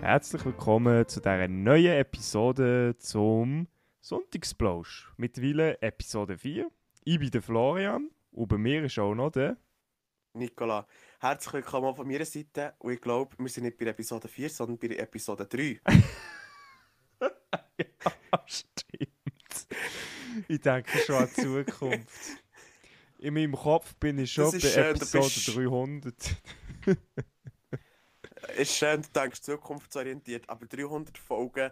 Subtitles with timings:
[0.00, 3.66] Herzlich willkommen zu dieser neuen Episode zum
[4.00, 5.12] Sonntagsplausch.
[5.16, 6.70] Mittlerweile Episode 4.
[7.04, 9.56] Ich bin der Florian und bei mir ist auch noch der...
[10.34, 10.86] Nicola,
[11.18, 14.78] herzlich willkommen von meiner Seite und ich glaube, wir sind nicht bei Episode 4, sondern
[14.78, 15.80] bei Episode 3.
[17.20, 19.66] ja, stimmt.
[20.46, 22.44] Ich denke schon an die Zukunft.
[23.18, 25.56] In meinem Kopf bin ich schon bei schön, Episode bist...
[25.56, 26.36] 300.
[28.56, 31.70] ist schön, du denkst zukunftsorientiert, aber 300 Folgen,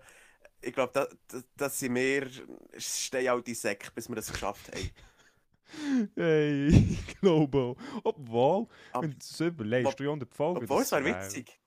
[0.60, 2.28] ich glaube, das, das, das sind wir,
[2.76, 4.90] stehen auch die Säcke, bis wir das geschafft haben.
[6.14, 7.74] Hey, ich glaube.
[8.04, 10.62] Obwohl, aber, wenn du es überlegst, 300 Folgen.
[10.62, 11.58] Obwohl, es wäre witzig.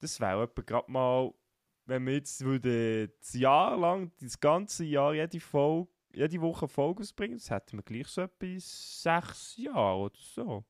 [0.00, 1.34] Das wäre etwa gerade mal,
[1.86, 7.00] wenn wir jetzt würde das Jahr lang, das ganze Jahr, jede Folge, jede Woche Folge
[7.00, 10.64] ausbringen, das hätten wir gleich so etwa sechs Jahre oder so.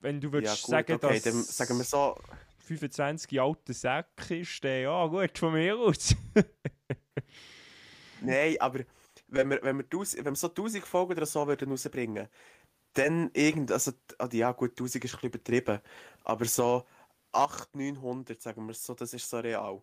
[0.00, 2.16] Wenn du würdest ja, gut, sagen, okay, dass sagen wir so
[2.60, 6.14] 25 alte Säcke ist, dann ja gut, von mir aus.
[8.20, 8.80] Nein, aber
[9.28, 12.28] wenn wir, wenn, wir tausend, wenn wir so 1000 Folgen oder so würden rausbringen,
[12.94, 15.80] dann irgend, also, also ja gut, 1000 ist ein bisschen übertrieben,
[16.24, 16.84] aber so
[17.32, 19.82] 800, 900, sagen wir so, das ist so real.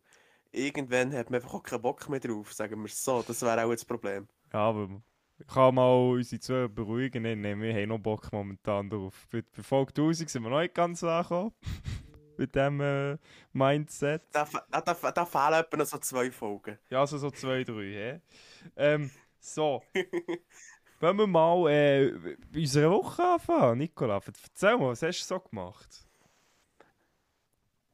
[0.51, 3.71] Irgendwann hat man einfach auch keinen Bock mehr drauf, sagen wir so, das wäre auch
[3.71, 4.27] das Problem.
[4.53, 5.01] Ja, aber
[5.47, 7.23] kann mal unsere Zuhörer beruhigen.
[7.23, 9.27] Nein, wir haben noch Bock momentan drauf.
[9.31, 11.53] Bei, bei Folge 1000 sind wir noch nicht ganz angekommen.
[12.37, 13.17] Mit diesem äh,
[13.53, 14.23] Mindset.
[14.31, 16.77] Da, da, da, da fehlen etwa noch so zwei Folgen.
[16.89, 17.83] Ja, also so zwei, drei.
[17.83, 18.71] He?
[18.75, 19.83] Ähm, so.
[20.99, 24.21] Wollen wir mal äh, unsere Woche anfangen, Nicola?
[24.25, 26.05] Erzähl mal, was hast du so gemacht?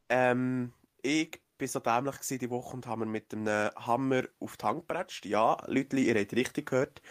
[0.10, 4.88] Ähm, ich war so dämlich diese Woche und habe mit einem Hammer auf die Hand
[4.88, 5.26] gebratscht.
[5.26, 7.02] Ja, Leute, ihr habt richtig gehört.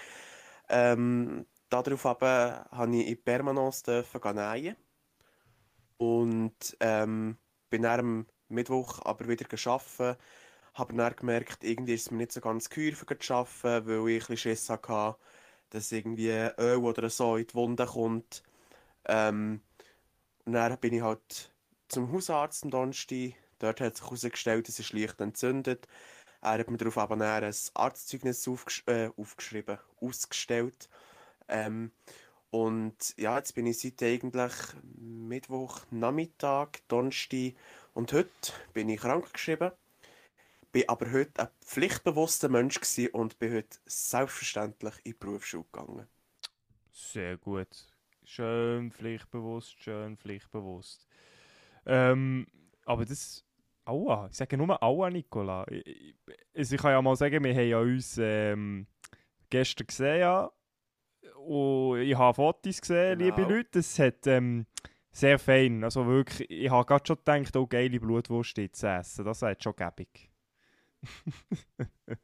[0.70, 4.76] Ähm, darauf habe ich in Permanence nähen.
[5.98, 10.16] Und ähm, bin dann am Mittwoch aber wieder arbeiten.
[10.74, 14.24] Habe dann gemerkt, irgendwie ist es mir nicht so ganz geheuer zu arbeiten, weil ich
[14.24, 15.16] ein bisschen Schiss hatte,
[15.70, 18.42] dass irgendwie Öl oder so in die Wunde kommt.
[19.06, 19.62] Ähm,
[20.46, 21.52] und dann bin ich halt
[21.88, 23.34] zum Hausarzt am Donnerstag.
[23.58, 25.86] Dort hat sich herausgestellt, es ist leicht entzündet.
[26.42, 30.88] Er hat mir darauf aber ein Arztzeugnis aufgesch äh, aufgeschrieben, ausgestellt.
[31.48, 31.92] Ähm,
[32.50, 34.52] und ja, jetzt bin ich seit eigentlich
[34.98, 37.54] Mittwoch, Nachmittag, Donnerstag
[37.94, 39.70] und heute bin ich krank geschrieben.
[40.72, 42.78] Bin aber heute ein pflichtbewusster Mensch
[43.12, 46.06] und bin heute selbstverständlich in die Berufsschule gegangen.
[46.92, 47.68] Sehr gut.
[48.24, 51.06] Schön pflichtbewusst, schön pflichtbewusst.
[51.86, 52.46] Ähm,
[52.84, 53.44] aber das
[53.90, 54.28] Aua.
[54.30, 55.66] Ich sage nur Aua, Nicola.
[55.68, 56.16] Ich, ich,
[56.54, 58.86] also ich kann ja mal sagen, wir haben ja uns ähm,
[59.50, 60.20] gestern gesehen.
[60.20, 60.50] Ja.
[61.36, 63.36] Und ich habe Fotos gesehen, genau.
[63.36, 63.80] liebe Leute.
[63.80, 64.66] Es hat ähm,
[65.10, 65.82] sehr fein.
[65.84, 69.24] Also wirklich, ich habe gerade schon gedacht, oh geile Blutwurst zu essen.
[69.24, 70.30] Das ist schon gäbig.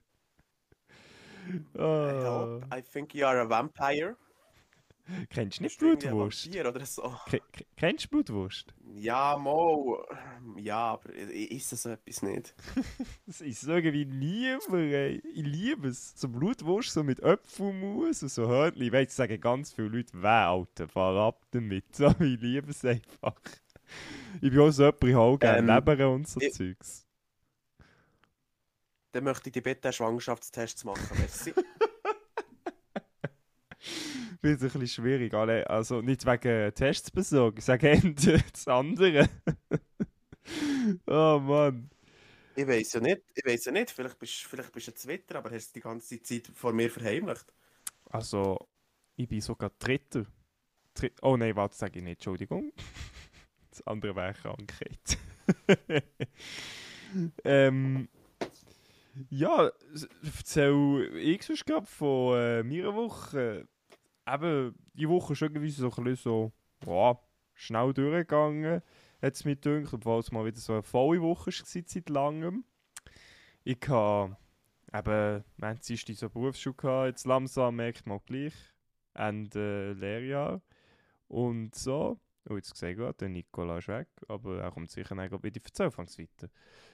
[1.78, 2.66] I hope.
[2.71, 4.16] I think you are a vampire.
[5.31, 6.49] Kennst du nicht Blutwurst?
[6.56, 7.15] Oder so.
[7.77, 8.75] Kennst du Blutwurst?
[8.94, 10.05] Ja, mo.
[10.56, 12.55] Ja, aber ich esse so etwas nicht.
[13.27, 15.22] das ist irgendwie niemand, ey.
[15.33, 16.15] Ich liebe es.
[16.16, 18.83] So Blutwurst so mit Apfelmus und so Hörnchen.
[18.83, 21.84] Ich weiß, sagen ganz viele Leute, wer, Alter, fahr ab damit.
[21.97, 23.41] So, ich liebe es einfach.
[24.43, 27.06] Ich bin auch so jemand, ich auch gerne ähm, Leber und so ich, Zeugs.
[29.12, 31.55] Dann möchte ich die bitte Schwangerschaftstests machen, merci.
[34.47, 35.34] Wird ein bisschen schwierig.
[35.34, 37.89] Alle, also nicht wegen Tests besorgen, ich sage
[38.27, 39.29] eher das andere.
[41.07, 41.91] oh Mann.
[42.55, 45.37] Ich weiß ja nicht, ich weiß ja nicht, vielleicht bist, vielleicht bist du ein Twitter,
[45.37, 47.53] aber hast du die ganze Zeit vor mir verheimlicht.
[48.11, 48.69] Also,
[49.17, 50.25] ich bin sogar Dritter.
[50.95, 52.73] Dritt oh nein, warte, sage ich nicht, Entschuldigung.
[53.71, 55.19] Das andere wäre Krankheit.
[57.45, 58.09] ähm,
[59.28, 59.71] ja,
[60.25, 63.69] erzähl ich sonst gerade von äh, meiner Woche
[64.27, 66.53] eben, die Woche ist irgendwie so ein bisschen so,
[66.87, 67.19] ja,
[67.55, 68.83] schnell durchgegangen,
[69.23, 72.65] hat es mir gedacht, obwohl es mal wieder so eine volle Woche war seit langem.
[73.65, 74.37] Ich habe
[74.93, 78.55] eben, wir haben so Berufsschule gehabt, jetzt langsam merkt man gleich,
[79.15, 80.61] Ende Lehrjahr
[81.28, 82.19] und so.
[82.49, 85.61] Oh, jetzt sehe ich gerade, der Nikola ist weg, aber er kommt sicher dann wieder
[85.61, 86.49] für Anfangs weiter.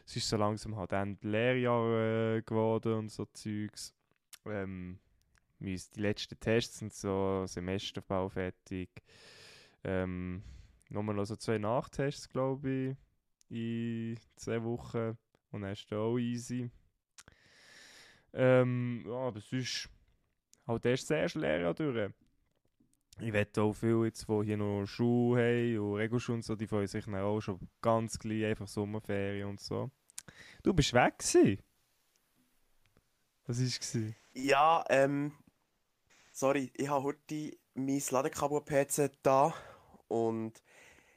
[0.06, 3.94] Es ist so langsam halt Ende Lehrjahr äh, geworden und so Zeugs.
[4.46, 4.98] Ähm,
[5.62, 8.90] die letzten Tests sind so Semesterbau fertig.
[9.84, 10.42] Ähm,
[10.90, 12.96] nochmal noch so zwei Nachtests, glaube ich,
[13.48, 15.16] in zwei Wochen.
[15.50, 16.70] Und dann ist es auch easy.
[18.32, 19.88] Ähm, ja, aber sonst
[20.66, 22.10] halt erst erste Lehrjahr durch.
[23.20, 26.66] ich wette auch viele jetzt, die hier noch Schuhe haben und Regelschule und so, die
[26.66, 29.90] freuen sich dann auch schon ganz gleich einfach Sommerferien und so.
[30.62, 31.58] Du bist weg gewesen.
[33.46, 34.14] Was war es?
[34.34, 35.32] Ja, ähm,
[36.32, 39.54] sorry, ich habe heute mein Ladekabel-PC da
[40.08, 40.62] und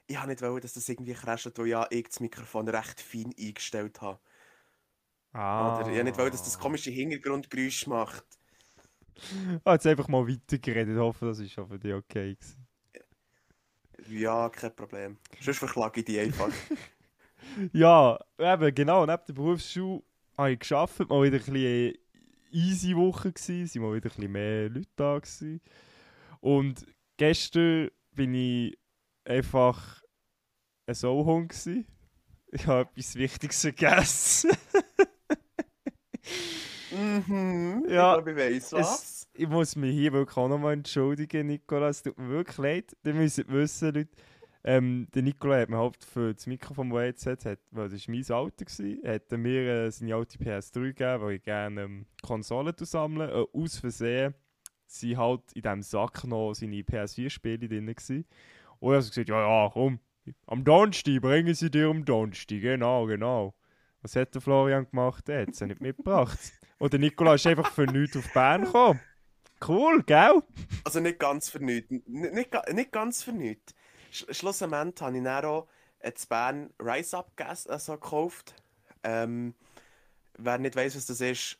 [0.06, 3.34] ich habe nicht wollen, dass das irgendwie crasht, weil ja ich das Mikrofon recht fein
[3.38, 4.20] eingestellt habe.
[5.32, 5.80] Ah.
[5.80, 8.24] Oder ich habe nicht wollen, dass das komische Hintergrundgeräusch macht.
[9.64, 10.98] Ah, jetzt einfach mal weitergeredet.
[10.98, 12.66] Hoffe, das ist schon für dich okay gewesen.
[14.08, 15.18] Ja, kein Problem.
[15.40, 16.50] Sonst verklage ich die einfach.
[17.72, 19.06] Ja, eben, genau.
[19.06, 20.02] Neben der Berufsschule
[20.36, 20.98] habe ich geschafft.
[20.98, 21.94] Mal wieder ein bisschen
[22.56, 23.62] easy Woche gewesen.
[23.64, 25.60] Es waren mal wieder ein bisschen mehr Leute da gewesen.
[26.40, 26.86] Und
[27.16, 28.78] gestern bin ich
[29.24, 30.02] einfach
[30.86, 30.94] ein
[31.48, 31.86] gewesen.
[32.52, 34.50] Ich habe etwas Wichtiges vergessen.
[36.90, 39.28] mhm, Ja, ich glaube, ich weiss was.
[39.34, 41.98] ich muss mich hier wirklich auch nochmal entschuldigen, Nikolas.
[41.98, 42.96] Es tut mir wirklich leid.
[43.04, 44.10] Ihr müsst wissen, Leute.
[44.68, 47.88] Ähm, der Nikola hat mir halt für das Mikrofon, das er jetzt hat, hat weil
[47.88, 52.06] das war mein gewesen, hat mir äh, seine alte PS3 gegeben, weil ich gerne ähm,
[52.20, 53.30] Konsolen sammle.
[53.30, 54.34] Äh, aus Versehen
[54.86, 57.86] sind halt in diesem Sack noch seine PS4-Spiele drin.
[57.86, 58.24] Gewesen.
[58.80, 60.00] Und er hat gesagt, ja, ja, komm,
[60.48, 63.54] am Donnerstag bringen sie dir am Donnerstag, genau, genau.
[64.02, 65.28] Was hat der Florian gemacht?
[65.28, 66.38] Er hat es nicht mitgebracht.
[66.78, 69.00] Und der Nikola ist einfach für nichts auf Bern gekommen.
[69.66, 70.42] Cool, gell?
[70.84, 71.90] Also nicht ganz für nichts.
[72.06, 73.74] Nicht, ga- nicht ganz für nichts.
[74.10, 75.68] Sch schlussendlich habe ich dann auch
[76.00, 77.32] in Bern Rise Up
[77.68, 78.54] also gekauft.
[79.02, 79.54] Ähm,
[80.38, 81.58] wer nicht weiss, was das ist,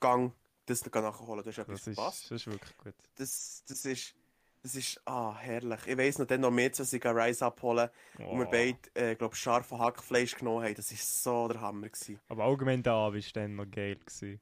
[0.00, 0.32] gang
[0.66, 1.42] das nachholen.
[1.44, 2.24] Du hast etwas Das ist, verpasst.
[2.24, 2.94] das ist wirklich gut.
[3.16, 4.14] Das, das ist,
[4.62, 5.80] das ist, ah, herrlich.
[5.86, 8.50] Ich weiss noch, dann noch mehr, als ich Rise abholen und wir Oh.
[8.50, 10.74] beide, äh, glaube scharfe Hackfleisch genommen haben.
[10.74, 11.88] Das war so der Hammer.
[11.88, 12.18] Gewesen.
[12.28, 13.96] Aber allgemein der Abend war dann noch geil.
[13.96, 14.40] Gewesen.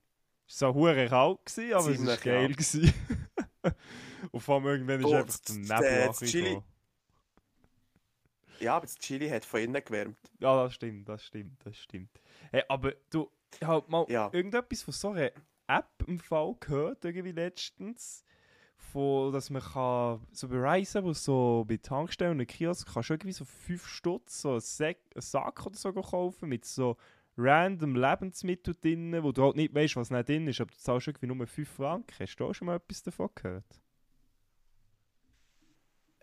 [0.49, 2.43] Es war so hure kalt, gewesen, aber es war Ziemlich, geil.
[2.43, 2.49] ja.
[2.56, 2.94] Gewesen.
[4.32, 6.21] Und vor allem irgendwann ist Oh, einfach der das- Nebel das.
[6.21, 6.62] Chili-
[8.61, 10.17] Ja, aber das Chili hat von innen gewärmt.
[10.39, 12.21] Ja, das stimmt, das stimmt, das stimmt.
[12.51, 13.31] Hey, aber du,
[13.61, 14.31] ich habe mal Ja.
[14.33, 15.31] irgendetwas von so einer
[15.67, 18.25] App im Fall gehört, irgendwie letztens.
[18.77, 23.15] Von, dass man kann, so bei Rise, wo so bei Tankstellen und Kiosk, kannst du
[23.15, 26.97] irgendwie so 5 Stutz, so einen, Sack, einen Sack oder so kaufen mit so
[27.37, 31.09] random Lebensmitteln drin, wo du halt nicht weißt, was nicht drin ist, aber du zahlst
[31.09, 32.15] irgendwie nur 5 Franken.
[32.19, 33.81] Hast du auch schon mal etwas davon gehört?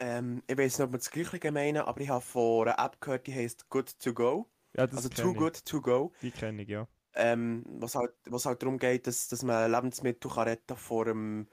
[0.02, 3.00] Ähm, ich weiß nicht, ob wir das Gleiche meinen, aber ich habe von einer App
[3.00, 4.48] gehört, die heißt Good to Go.
[4.76, 5.38] Ja, Also Too ich.
[5.38, 6.12] Good to Go.
[6.24, 6.88] Die kenne ich, ja.
[7.14, 11.48] Ähm, was, halt, was halt darum geht, dass, dass man Lebensmittel kann retten vor dem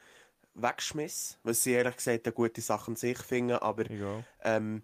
[0.55, 1.39] Wegschmiss.
[1.43, 3.85] Was sie ehrlich gesagt eine gute Sache an sich finden, aber
[4.43, 4.83] ähm,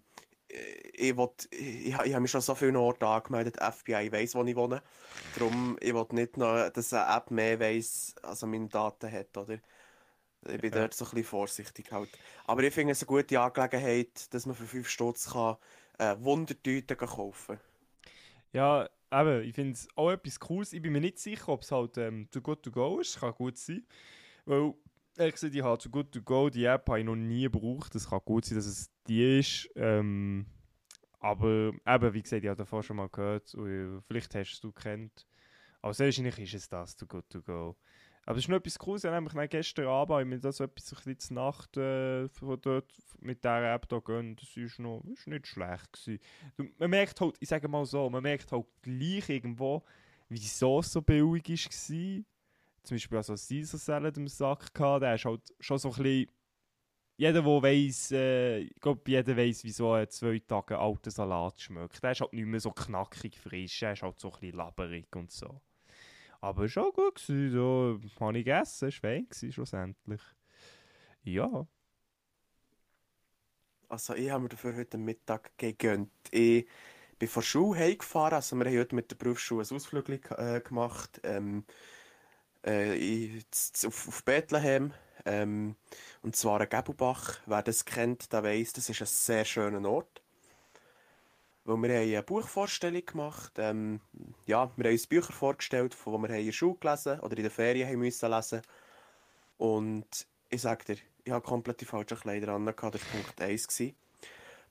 [0.93, 4.55] ich, will, ich, ich habe mich schon so viele Orte angemeldet, FBI weiss, wo ich
[4.55, 4.83] wohne.
[5.33, 9.57] Darum, ich will nicht noch, dass eine App mehr weiss, also meine Daten hat, oder?
[10.47, 10.79] Ich bin Ja.
[10.81, 12.09] dort so ein bisschen vorsichtig halt.
[12.45, 15.57] Aber ich finde es eine gute Angelegenheit, dass man für 5 Stutz kann,
[15.97, 17.59] äh, Wundertüten kaufen
[18.53, 20.73] Ja, eben, ich finde es auch etwas Cooles.
[20.73, 23.19] Ich bin mir nicht sicher, ob es halt ähm, Too Good To Go ist.
[23.19, 23.85] Kann gut sein.
[24.45, 24.73] Weil,
[25.17, 27.95] ehrlich gesagt, ich habe Too Good To Go, die App habe ich noch nie gebraucht.
[27.95, 29.69] Es kann gut sein, dass es die ist.
[29.75, 30.47] Ähm,
[31.19, 33.53] aber eben, wie gesagt, ich habe davor schon mal gehört.
[33.55, 33.69] Und,
[33.99, 35.27] äh, vielleicht hast du es kennt.
[35.81, 37.77] Aber sehr wahrscheinlich ist es das, Too Good To Go.
[38.25, 39.03] Aber es ist noch etwas Cooles.
[39.03, 42.27] Nämlich dann gestern Abend ich mir das etwas ein zur Nacht äh,
[42.61, 44.41] dort mit dieser App da gönnt.
[44.41, 46.19] Das ist noch ist nicht schlecht gewesen.
[46.77, 49.83] Man merkt halt, ich sage mal so, man merkt halt gleich irgendwo,
[50.29, 52.23] wieso es so billig war.
[52.83, 56.31] Zum Beispiel also Caesar Salad im Sack gehabt, der ist halt schon so ein bisschen...
[57.17, 62.03] Jeder, der weiss, äh, ich glaube, jeder weiss, wieso ein zwei Tage alter Salat schmeckt.
[62.03, 65.15] Der ist halt nicht mehr so knackig frisch, der ist halt so ein bisschen labberig
[65.15, 65.61] und so.
[66.45, 67.99] Aber auch gut, gewesen, so.
[68.19, 70.21] habe ich gegessen, es war fein gewesen, schlussendlich.
[71.23, 71.65] Ja.
[73.89, 76.11] Also ich habe mir dafür heute Mittag gegönnt.
[76.29, 76.67] Ich
[77.17, 81.19] bin von Schule heimgefahren, also wir haben heute mit der Berufsschule ein Ausflug äh, gemacht.
[81.23, 81.65] Ähm,
[82.63, 83.43] äh, in-
[83.87, 84.93] auf, auf Bethlehem.
[85.25, 85.75] Ähm,
[86.21, 87.39] und zwar ein Gebelbach.
[87.47, 90.21] Wer das kennt, der weiss, das ist ein sehr schöner Ort.
[91.63, 93.53] Weil wir haben eine Buchvorstellung gemacht.
[93.57, 93.99] Ähm,
[94.45, 97.43] ja, wir haben uns Bücher vorgestellt, von denen wir in der Schule gelesen oder in
[97.43, 98.61] den Ferien haben müssen lesen.
[99.57, 102.65] Und ich sage dir, ich habe komplett die falschen Kleider an.
[102.65, 103.67] Das war Punkt 1.
[103.67, 103.95] gewesen.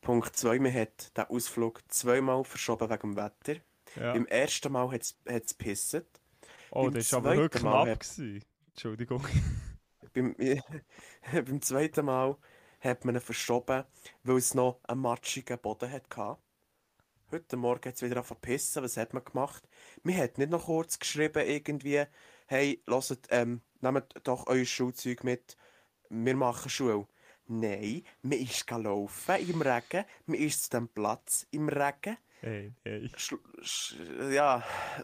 [0.00, 3.60] Punkt 2, man hat den Ausflug zweimal verschoben wegen dem Wetter.
[3.96, 4.12] ja.
[4.12, 6.06] Beim ersten Mal hat es gepisset.
[6.70, 8.00] Oh, beim das war aber wirklich knapp.
[8.00, 8.44] Gewesen.
[8.68, 9.26] Entschuldigung.
[10.12, 10.36] Beim,
[11.32, 12.36] beim zweiten Mal
[12.78, 13.82] hat man ihn verschoben,
[14.22, 16.36] weil es noch einen matschigen Boden hatte.
[17.34, 18.82] Heute Morgen hat es wieder angefangen zu pissen.
[18.84, 19.68] Was hat man gemacht?
[20.04, 22.04] Man hat nicht noch kurz geschrieben, irgendwie,
[22.46, 25.56] hey, hört, ähm, nehmt doch euer Schulzeug mit,
[26.10, 27.08] wir machen Schule.
[27.48, 32.18] Nein, man ist laufen im Regen, man ist zu dem Platz im Regen.
[32.40, 33.10] Hey, hey.
[33.16, 33.96] Sch sch
[34.30, 34.62] ja,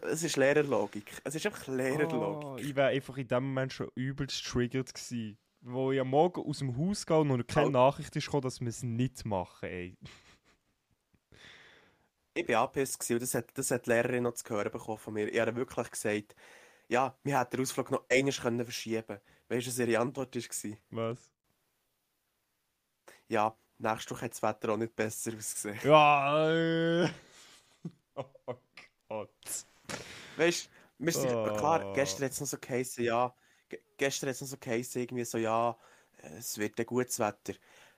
[0.09, 1.11] es ist Lehrerlogik.
[1.25, 2.47] Es ist einfach Lehrerlogik.
[2.47, 5.37] Oh, ich wäre einfach in dem Moment schon übelst triggert gewesen.
[5.59, 7.71] Wo ich am Morgen aus dem Haus gehe und noch keine Oh.
[7.71, 9.97] Nachricht ist gekommen, dass wir es nicht machen, ey.
[12.33, 15.13] Ich war angepisst und das hat, das hat die Lehrerin noch zu hören bekommen von
[15.13, 15.27] mir.
[15.27, 16.35] Ich habe wirklich gesagt,
[16.87, 19.19] ja, wir hätten den Ausflug noch einmal können verschieben
[19.49, 20.77] Weißt du, was ihre Antwort war?
[20.91, 21.31] Was?
[23.27, 25.79] Ja, nächste Woche hat das Wetter auch nicht besser ausgesehen.
[25.83, 27.09] Ja, äh.
[28.15, 28.55] Oh
[29.09, 29.65] Gott.
[30.37, 30.69] Weißt du,
[31.05, 31.55] wir sind, Oh.
[31.57, 33.33] klar, gestern hat es noch so geheißen, ja,
[33.67, 35.77] ge gestern hat es noch so geheißen, irgendwie so, ja,
[36.21, 37.53] äh, es wird ein gutes Wetter.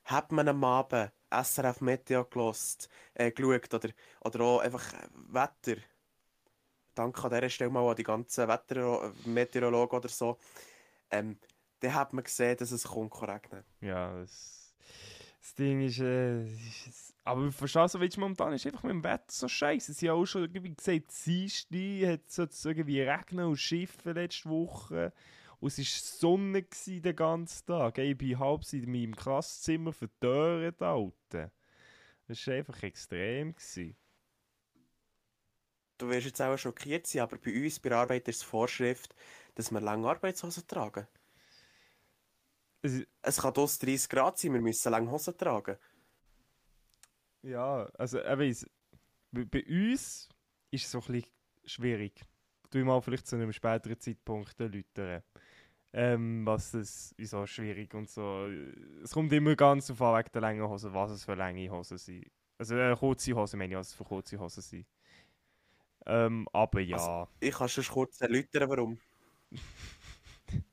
[0.05, 3.89] Hat man am Abend SRF Meteo gelost, äh, geschaut oder,
[4.21, 5.81] oder auch einfach äh, Wetter.
[6.95, 10.37] Danke an dieser Stelle mal an die ganzen Wettermeteorologen oder so.
[11.09, 11.37] Ähm,
[11.79, 13.63] dann hat man gesehen, dass es kommt regnen.
[13.81, 14.75] Ja, das,
[15.41, 19.03] das Ding ist, äh, es ist aber verstehst du, wie momentan ist einfach mit dem
[19.03, 19.93] Wetter so scheiße.
[19.93, 25.13] Sie haben auch schon irgendwie gesagt, Dienstag hat es irgendwie regnen und schiffen letzte Woche.
[25.63, 27.97] Und es war Sonne den ganzen Tag.
[27.97, 31.53] Ich bin halb in meinem Klasszimmer verdörrt, Alter.
[32.27, 33.55] Das war einfach extrem.
[33.55, 33.95] Gewesen.
[35.97, 39.15] Du wirst jetzt auch schockiert sein, aber bei uns bei der Arbeit ist es Vorschrift,
[39.55, 41.07] dass wir lange Arbeitshosen tragen.
[42.81, 45.77] Es, Es kann aus 30 Grad sein, wir müssen lange Hosen tragen.
[47.41, 48.65] ja, also, ich
[49.31, 50.27] bei, bei uns
[50.71, 51.31] ist es so ein bisschen
[51.63, 52.21] schwierig.
[52.69, 55.23] Du mal vielleicht zu einem späteren Zeitpunkt erläutern.
[55.95, 58.47] Ähm, was das, wieso schwierig und so.
[59.03, 61.97] Es kommt immer ganz auf an, wegen der langen Hosen, was es für lange Hosen
[61.99, 62.25] sind.
[62.57, 64.87] Also, äh, kurze Hosen meine ich, was es für kurze Hosen sind.
[66.05, 68.97] Ähm, aber ja, Also- Ich kann schon kurz erläutern, warum.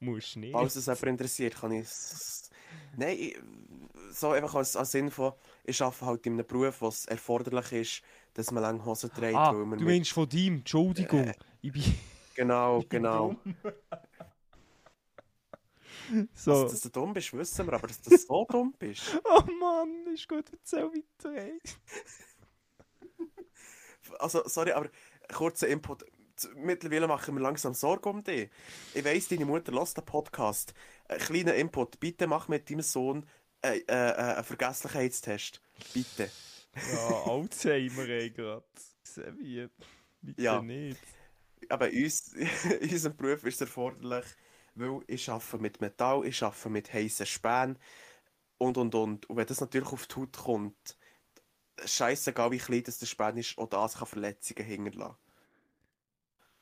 [0.00, 0.52] musst nicht.
[0.52, 2.50] Falls es jemand interessiert, kann ich es...
[2.96, 3.38] Nein, ich,
[4.12, 5.34] so einfach als, als Info,
[5.64, 8.02] ich arbeite halt in einem Beruf, wo es erforderlich ist,
[8.34, 11.28] dass man lange Hosen trägt, ah, du mit- meinst von deinem, Entschuldigung.
[11.28, 11.82] Äh, ich bin
[12.34, 13.36] Genau, genau.
[16.34, 16.62] so.
[16.62, 19.20] Dass, dass du dumm bist, wissen wir, aber dass du so dumm bist...
[19.24, 21.34] Oh Mann, ist gut, erzähl weiter.
[21.34, 21.60] Ey.
[24.18, 24.88] Also, sorry, aber
[25.32, 26.04] kurzer Input.
[26.54, 28.48] Mittlerweile machen wir langsam Sorgen um dich.
[28.94, 30.72] Ich weiss, deine Mutter lässt den Podcast.
[31.08, 32.00] Ein kleiner Input.
[32.00, 33.26] Bitte mach mit deinem Sohn
[33.60, 35.60] äh, äh, äh, einen Vergesslichkeitstest.
[35.92, 36.30] Bitte.
[36.92, 38.64] Ja, Alzheimer ey gerade.
[40.22, 40.62] Bitte Ja.
[40.62, 41.00] nicht.
[41.68, 44.24] Aber uns, in unserem Beruf ist es erforderlich,
[44.78, 47.78] weil ich arbeite mit Metall, ich arbeite mit heißen Spänen
[48.58, 49.30] und und und.
[49.30, 50.98] Und wenn das natürlich auf die Haut kommt,
[51.84, 55.16] scheißegal wie klein das der Span ist, auch das kann Verletzungen hinterlassen.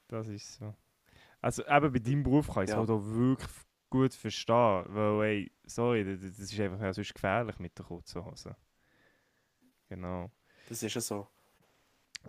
[0.09, 0.75] Das ist so.
[1.43, 2.81] Also eben bei deinem Beruf kann ich es Ja.
[2.81, 3.51] auch wirklich
[3.91, 4.85] gut verstehen.
[4.89, 8.57] Weil, ey, sorry, das, ist einfach ja, sonst gefährlich mit der kurzen Hose.
[9.89, 10.31] Genau.
[10.67, 11.29] Das ist ja so.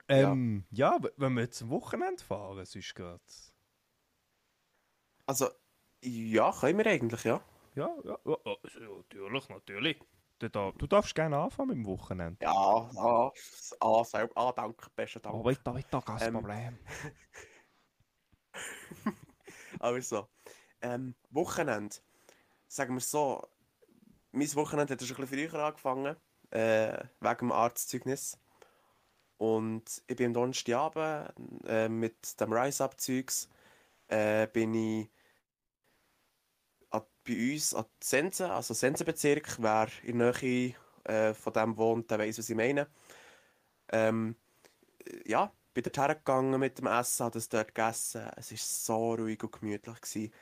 [0.09, 3.53] Ähm, ja, w- wenn wir zum Wochenende fahren, sonst geht's.
[5.27, 5.49] Also,
[6.03, 7.41] ja, können wir eigentlich, ja.
[7.75, 8.55] Ja, ja, ja, ja,
[8.97, 9.99] natürlich, natürlich.
[10.39, 12.37] Du, da- du darfst gerne anfangen mit dem Wochenende.
[12.45, 13.31] Ja, ah,
[13.79, 15.35] ah, selber, ah, danke, besten Dank.
[15.35, 16.77] Oh, weiter, weiter, kein Ähm, Problem.
[19.79, 20.27] Also,
[20.81, 21.95] ähm, Wochenende.
[22.67, 23.47] Sagen wir so,
[24.31, 26.15] mein Wochenende hat schon ein bisschen früher angefangen,
[26.51, 28.37] äh, wegen dem Arztzeugnis.
[29.37, 31.31] Und ich bin am Donnerstagabend
[31.67, 33.49] äh, mit dem Rise-Up-Zeugs
[34.07, 35.09] äh, bin ich
[37.27, 39.57] bei uns an Sense, also Sensenbezirk.
[39.59, 42.87] Wer in der Nähe äh, von dem wohnt, der weiß, was ich meine.
[43.89, 44.35] Ähm,
[45.05, 48.29] äh, ja, bin dort hergegangen mit dem Essen, habe das dort gegessen.
[48.35, 50.01] Es war so ruhig und gemütlich.
[50.01, 50.33] Gewesen.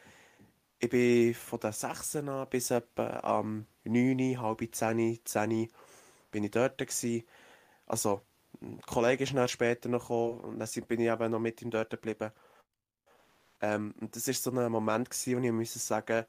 [0.80, 5.70] Ich bin von den 6 an bis etwa am 9, halb 10, 10
[6.32, 6.78] bin ich dort.
[6.78, 7.24] Gewesen.
[7.88, 8.22] Also,
[8.62, 12.32] ein Kollege dann später noch und dann bin ich eben noch mit ihm dort geblieben.
[13.62, 16.26] Ähm, und das war so ein Moment, gewesen, wo ich musste sagen,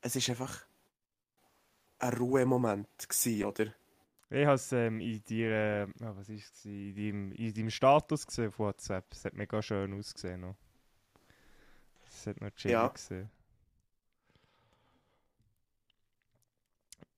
[0.00, 0.66] es ist einfach
[1.98, 3.74] ein Ruhemoment gewesen, oder?
[4.30, 8.26] Ich habe es ähm, in dir, ah, was ist es, in deinem, in deinem Status
[8.26, 9.12] gesehen auf WhatsApp.
[9.12, 10.42] Es hat mega schön ausgesehen.
[10.42, 10.56] Noch.
[12.08, 12.88] Es hat noch chillig Ja.
[12.88, 13.30] gesehen.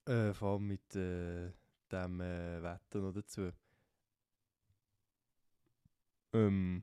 [0.06, 1.52] Äh, vor allem mit äh,
[1.92, 3.52] dem äh, Wetter noch dazu.
[6.32, 6.82] Ähm,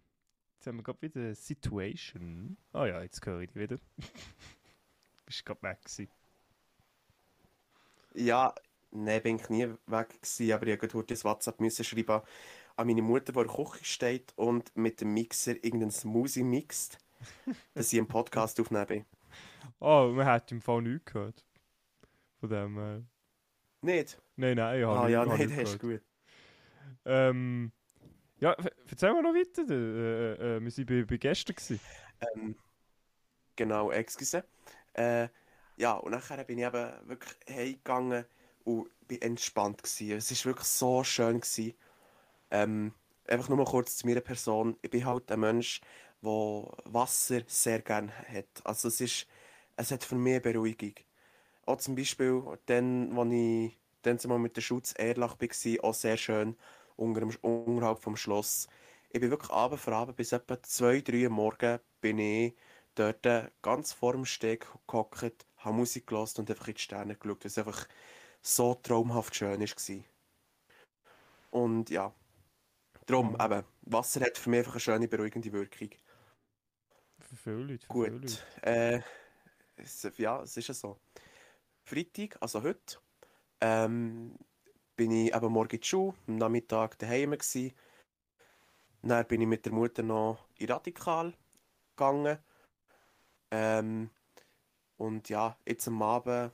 [0.56, 2.56] jetzt haben wir gerade wieder Situation.
[2.72, 3.78] Ah ja, jetzt höre ich dich wieder.
[5.30, 6.10] Bist gerade weg gewesen.
[8.16, 8.56] Ja,
[8.90, 12.22] nein, bin ich nie weg gewesen, aber ich musste das WhatsApp müssen schreiben
[12.76, 16.98] an meine Mutter, die in der Küche steht und mit dem Mixer irgendeinen Smoothie mixt,
[17.76, 19.06] dass ich einen Podcast aufnehme.
[19.80, 21.46] Oh, man hat im Fall nichts gehört.
[22.40, 23.04] Von dem her.
[23.82, 24.20] Nicht?
[24.36, 26.02] Nein, nein, ich habe Ah nicht- ja, nein, nicht das ist gut.
[27.06, 27.72] Ähm,
[28.40, 28.56] ja,
[28.90, 29.62] erzähl mal noch weiter.
[29.70, 31.18] Äh, äh, äh, wir waren bei, bei.
[31.54, 31.80] Gewesen.
[32.36, 32.56] Ähm,
[33.56, 34.44] genau, excuse.
[35.00, 35.30] Äh,
[35.78, 38.26] ja, und nachher bin ich eben wirklich heimgegangen
[38.66, 40.18] und bin entspannt gewesen.
[40.18, 41.42] Es war wirklich so schön.
[42.52, 42.94] Ähm,
[43.28, 44.76] einfach nur mal kurz zu meiner Person.
[44.82, 45.80] Ich bin halt ein Mensch,
[46.22, 46.30] der
[46.84, 48.48] Wasser sehr gerne hat.
[48.66, 49.28] Also es ist,
[49.78, 50.96] es hat für mich Beruhigung.
[51.66, 56.58] Auch zum Beispiel dann, als ich dann mit der Schutz Erlach war, auch sehr schön
[56.98, 58.68] unter unterhalb vom Schloss.
[59.12, 62.54] Ich bin wirklich Abend für Abend bis etwa 2, 3 Uhr morgen bin ich
[63.00, 67.44] dort ganz vor dem Steg gehockt, habe Musik gehört und einfach in die Sterne geschaut,
[67.44, 67.88] weil es einfach
[68.42, 70.04] so traumhaft schön war.
[71.52, 72.14] Und ja,
[73.08, 73.42] darum Ja.
[73.42, 75.90] eben, Wasser hat für mich einfach eine schöne, beruhigende Wirkung.
[77.20, 77.88] Für viele Leute.
[77.88, 78.44] Für viele Gut, Leute.
[78.62, 79.02] äh,
[79.78, 81.00] es, ja, es ist ja so.
[81.86, 83.00] Freitag, also heute,
[83.62, 84.38] ähm,
[84.98, 87.74] bin ich eben morgen in die Schule, am Nachmittag daheim gsi.
[89.02, 91.34] Dann bin ich mit der Mutter noch in Radikal
[91.96, 92.40] gegangen.
[93.52, 94.10] Ähm,
[94.98, 96.52] und ja, jetzt am Abend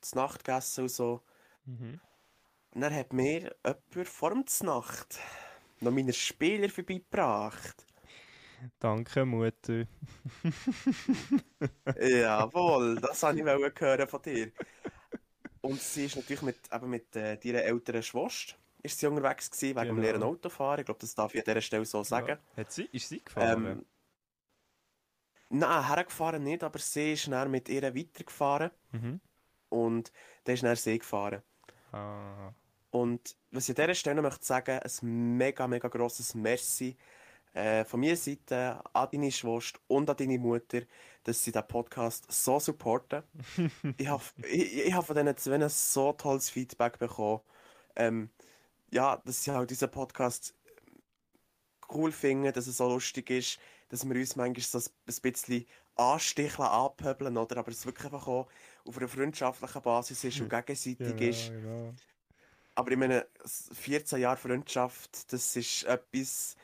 [0.00, 1.22] zur Nacht gegessen und so.
[1.64, 2.00] Mhm.
[2.72, 5.18] Und dann hat mir jemand vor dem Nacht
[5.80, 7.86] noch meine Spieler vorbeigebracht.
[8.78, 9.86] Danke, Mutter.
[12.00, 14.50] Jawohl, das wollte ich hören von dir.
[15.60, 19.76] Und sie ist natürlich mit, eben mit äh, deiner älteren Schwester ist sie unterwegs gewesen,
[19.76, 20.06] wegen dem Genau.
[20.06, 20.80] leeren Autofahren.
[20.80, 22.38] Ich glaube, das darf ich an dieser Stelle so sagen.
[22.56, 22.62] Ja.
[22.62, 23.66] Hat sie, ist sie gefahren?
[23.66, 23.86] Ähm,
[25.48, 29.20] nein, hergefahren nicht, aber sie ist dann mit ihr weitergefahren mhm.
[29.68, 30.12] und
[30.44, 31.42] dann ist dann sie gefahren.
[31.92, 32.52] ah.
[32.90, 36.96] Und was ich an dieser Stelle möchte sagen, ein mega, mega grosses Merci
[37.52, 40.82] äh, von meiner Seite an deine Schwester und an deine Mutter,
[41.24, 43.24] dass sie diesen Podcast so supporten.
[43.96, 47.40] ich habe ich, ich hab von diesen zwei so tolles Feedback bekommen.
[47.96, 48.30] Ähm,
[48.92, 50.54] ja, dass sie halt diesen Podcast
[51.92, 53.58] cool finden, dass es so lustig ist,
[53.94, 57.58] dass wir uns manchmal so ein bisschen ansticheln, anpöbeln, oder?
[57.58, 58.48] Aber es wirklich einfach auch
[58.84, 61.50] auf einer freundschaftlichen Basis ist und gegenseitig ist.
[61.50, 61.94] genau.
[62.74, 63.24] Aber ich meine,
[63.72, 66.56] 14 Jahre Freundschaft, das ist etwas,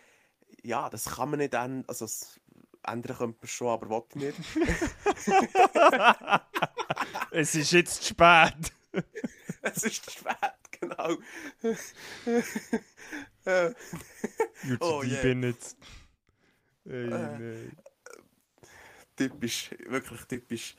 [0.64, 1.85] ja, das kann man nicht ändern.
[1.87, 2.40] Also, das
[2.83, 4.37] ändern könnte man schon, aber ich nicht.
[7.31, 8.73] es ist jetzt zu spät.
[9.62, 11.16] es ist zu spät, genau.
[14.81, 15.31] Oh, deep yeah.
[15.31, 15.77] in it.
[16.87, 17.71] Äh.
[19.16, 20.77] typisch, wirklich typisch.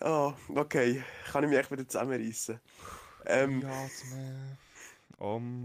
[0.00, 2.60] Oh, okay, kann ich mich echt wieder zusammenreißen.
[3.26, 4.56] Ähm, Ja, zum
[5.18, 5.64] Um,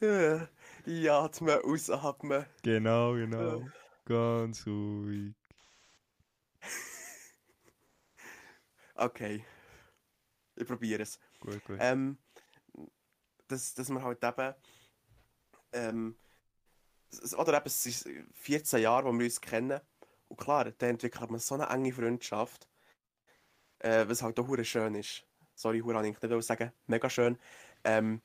[0.00, 0.40] äh,
[0.86, 2.44] ja, atmen, ausatmen.
[2.62, 3.66] genau, genau.
[4.04, 5.34] Ganz ruhig.
[8.96, 9.44] Okay,
[10.56, 11.18] ich probiere es.
[11.40, 11.78] Gut, gut.
[11.80, 12.18] Ähm,
[13.48, 14.54] dass, dass man halt eben.
[15.72, 16.16] Ähm,
[17.36, 19.80] oder eben, es ist 14 Jahre, wo wir uns kennen.
[20.28, 22.68] Und klar, da entwickelt man so eine enge Freundschaft.
[23.80, 25.24] Äh, was halt auch schön ist.
[25.54, 26.72] Sorry, hure habe ich nicht sagen.
[26.86, 27.38] Mega schön.
[27.84, 28.20] Ähm,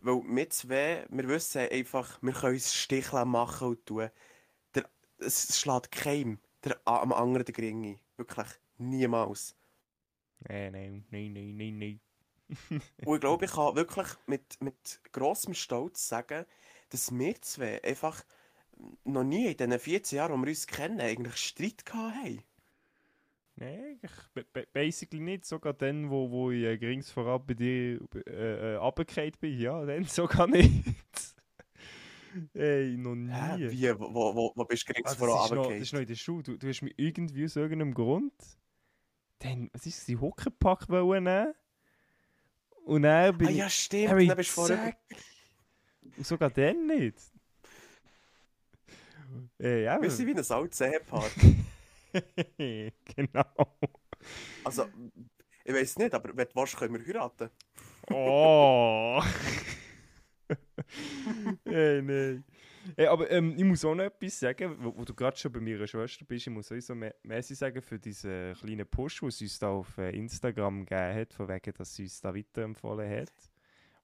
[0.00, 4.10] weil wir zwei, wir wissen einfach, wir können uns Sticheln machen und tun.
[4.74, 8.00] Der, es schlägt keinem der, am anderen den Gringi.
[8.16, 8.48] Wirklich.
[8.78, 9.56] Niemals.
[10.40, 12.00] Nein, nein, nein, nein, nein, nein.
[13.04, 16.46] Und ich glaube, ich kann wirklich mit, mit grossem Stolz sagen,
[16.90, 18.24] dass wir zwei einfach
[19.04, 22.42] noch nie in diesen 14 Jahren, wo wir uns kennen, eigentlich Streit gehabt haben.
[23.56, 25.44] Nein, ich, ba- ba- basically nicht.
[25.44, 29.58] Sogar dann, wo, wo ich äh, gerings vorab bei dir äh, äh, bin.
[29.60, 30.72] Ja, dann sogar nicht.
[32.54, 33.30] Ey, noch nie.
[33.32, 33.70] Hä?
[33.70, 33.98] Wie?
[33.98, 36.06] Wo, wo, wo, bist du Ah, gering das, vor ist noch, das ist noch in
[36.06, 36.42] der Schule.
[36.42, 38.32] Du, du hast mich irgendwie aus irgendeinem Grund
[39.40, 41.54] dann, was ist Huckepack wollen nehmen.
[42.84, 43.56] Und dann bin Ah ich...
[43.56, 44.08] ja, stimmt.
[44.10, 44.96] Harry, Dann bist du vorher...
[46.22, 47.16] sogar dann nicht.
[49.58, 50.00] Ey, ja.
[50.00, 51.24] Wir sind wie ein altes Ehepaar.
[52.56, 53.76] genau.
[54.64, 54.86] Also,
[55.64, 57.50] ich weiß nicht, aber wenn du willst, können wir heiraten.
[58.10, 59.22] Oh.
[61.64, 62.44] Ey, nein.
[62.96, 65.60] Ey, aber ähm, ich muss auch noch etwas sagen, wo, wo du gerade schon bei
[65.60, 66.46] meiner Schwester bist.
[66.46, 69.96] Ich muss sowieso me- merci sagen für diesen kleinen Push, den sie uns da auf
[69.98, 73.32] äh, Instagram gegeben hat, von wegen, dass sie uns da weiterempfohlen hat.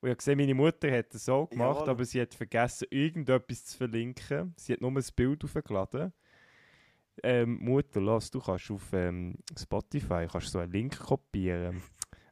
[0.06, 1.90] Und ich habe gesehen, meine Mutter hat das auch gemacht, Jawohl.
[1.90, 4.54] aber sie hat vergessen, irgendetwas zu verlinken.
[4.56, 6.12] Sie hat nur ein Bild aufgeladen.
[7.24, 11.82] Ähm, Mutter, lass, du kannst auf ähm, Spotify kannst so einen Link kopieren.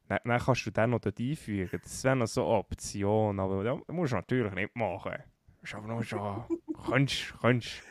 [0.06, 1.80] Dann, dann kannst du den noch dort einfügen.
[1.82, 5.16] Das wäre noch so eine Option, aber das musst du natürlich nicht machen.
[5.60, 6.44] Das ist aber nur schon...
[6.87, 7.82] Könntest, könntest.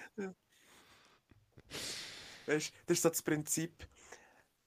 [2.45, 3.85] Weißt du, das ist so das Prinzip.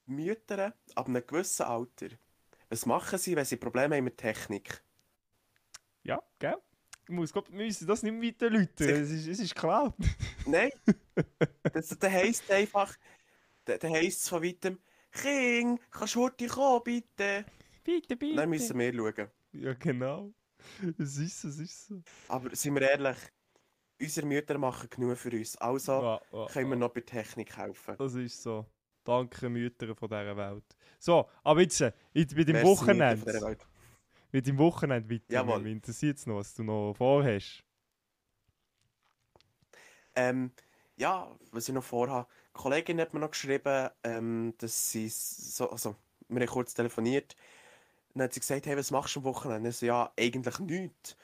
[0.05, 2.09] Mütter ab einem gewissen Alter,
[2.69, 4.83] was machen sie, wenn sie Probleme haben mit Technik?
[6.07, 6.55] Ja, gell?
[7.03, 8.89] Ich muss, glaub, wir müssen das nicht weiter läutern.
[8.89, 9.93] Es ist, es ist klar.
[10.45, 10.71] Nein.
[11.73, 12.95] das, das heisst einfach,
[13.65, 14.79] das heisst es von weitem,
[15.11, 17.45] King, kannst du heute kommen, bitte?
[17.83, 18.35] Bitte, bitte.
[18.35, 19.29] Dann müssen wir schauen.
[19.51, 20.31] Ja, genau.
[20.97, 22.01] Es ist so, es ist so.
[22.29, 23.17] Aber sind wir ehrlich,
[24.01, 25.57] unsere Mütter machen genug für uns.
[25.57, 26.79] Also Ja, ja, können wir ja.
[26.79, 27.95] noch bei Technik helfen.
[27.97, 28.65] Das ist so.
[29.03, 30.65] Danke, Mütter von dieser Welt.
[30.99, 33.57] So, aber jetzt, äh, jetzt bei dem Wochenende.
[34.37, 35.33] Mit dem Wochenende weiter.
[35.33, 35.61] Jawohl.
[35.61, 37.63] Mich interessiert es noch, was du noch vorhast.
[40.13, 40.51] Ähm,
[40.95, 42.27] ja, was ich noch vorhabe.
[42.49, 45.95] Die Kollegin hat mir noch geschrieben, ähm, dass sie so, also,
[46.29, 47.35] wir haben kurz telefoniert.
[48.13, 49.69] Dann hat sie gesagt, hey, was machst du am Wochenende?
[49.69, 51.17] Ich so, ja, eigentlich nichts.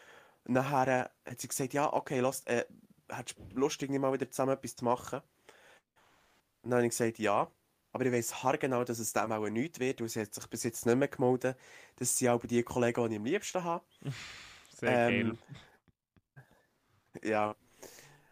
[0.46, 2.66] Und nachher äh, hat sie gesagt, ja, okay, lass, äh,
[3.10, 5.22] hättest du Lust, irgendwie mal wieder zusammen etwas zu machen?
[6.64, 7.48] Und dann habe ich gesagt, ja.
[7.94, 10.64] Aber ich weiss haargenau, dass es dem auch nichts wird, weil sie hat sich bis
[10.64, 11.58] jetzt nicht mehr gemeldet.
[11.96, 13.86] Das sind auch die Kollegen, die ich am liebsten habe.
[14.80, 15.38] Sehr Ähm,
[17.22, 17.56] Ja.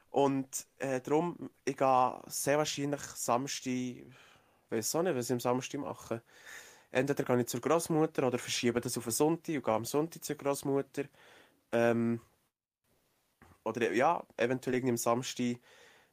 [0.09, 4.05] Und äh, darum, ich gehe sehr wahrscheinlich Samstag, ich
[4.69, 6.21] weiß auch nicht, was ich am Samstag mache.
[6.91, 10.23] Entweder gehe ich zur Großmutter oder verschiebe das auf den Sonntag und gehe am Sonntag
[10.25, 11.03] zur Großmutter.
[11.71, 12.19] Ähm,
[13.63, 15.57] oder ja, eventuell irgendwie am Samstag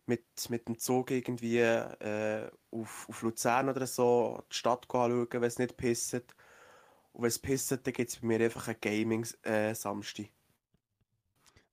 [0.09, 5.43] mit, mit dem Zug irgendwie äh, auf, auf Luzern oder so die Stadt anschauen, wenn
[5.45, 6.15] es nicht pisst.
[6.15, 10.27] Und wenn es pisst, dann gibt es bei mir einfach einen Gaming-Samstag.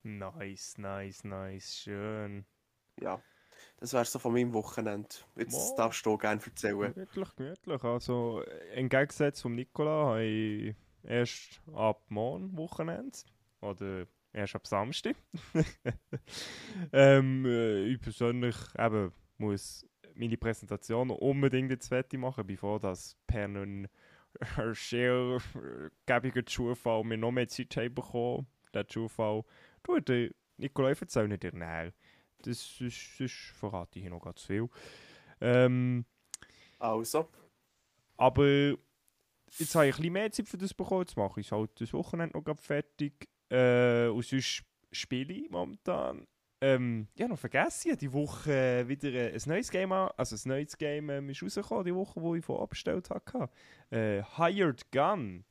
[0.04, 1.76] Nice, nice, nice.
[1.84, 2.46] Schön.
[3.02, 3.22] Ja,
[3.78, 5.10] das wäre so von meinem Wochenende.
[5.36, 5.76] Jetzt Wow.
[5.76, 6.94] darfst du gerne erzählen.
[6.94, 7.84] Gemütlich, gemütlich.
[7.84, 13.18] Also, äh, im Gegensatz zum Nikola habe ich erst ab morgen Wochenende.
[13.62, 15.16] Oder erst ab Samstag.
[16.94, 23.46] ähm, äh, ich persönlich eben muss meine Präsentation unbedingt jetzt fertig machen, bevor das per
[23.46, 23.88] einen
[24.74, 25.40] sehr
[26.06, 28.48] gäbiger Zufall mir noch mehr Zeit haben bekommen.
[28.74, 29.44] Der Zufall.
[29.84, 31.94] Du, der Nikolai erzähl nicht dir näher.
[32.40, 34.70] Das ist, das verrate ich hier noch ganz viel.
[35.42, 36.06] Ähm,
[36.78, 37.30] Also,
[38.18, 38.76] aber
[39.58, 41.02] jetzt habe ich ein bisschen mehr Zeit für das bekommen.
[41.02, 43.30] Jetzt mache ich es halt das Wochenende noch fertig.
[43.50, 46.28] Äh, und sonst spiele ich momentan.
[46.62, 50.10] Ähm, ja, noch vergessen, ich habe die Woche äh, wieder äh, ein neues Game an.
[50.18, 53.50] Also ein neues Game ähm, ist rausgekommen, die Woche, wo ich von abgestellt hatte.
[53.92, 55.44] Äh, Hired Gun.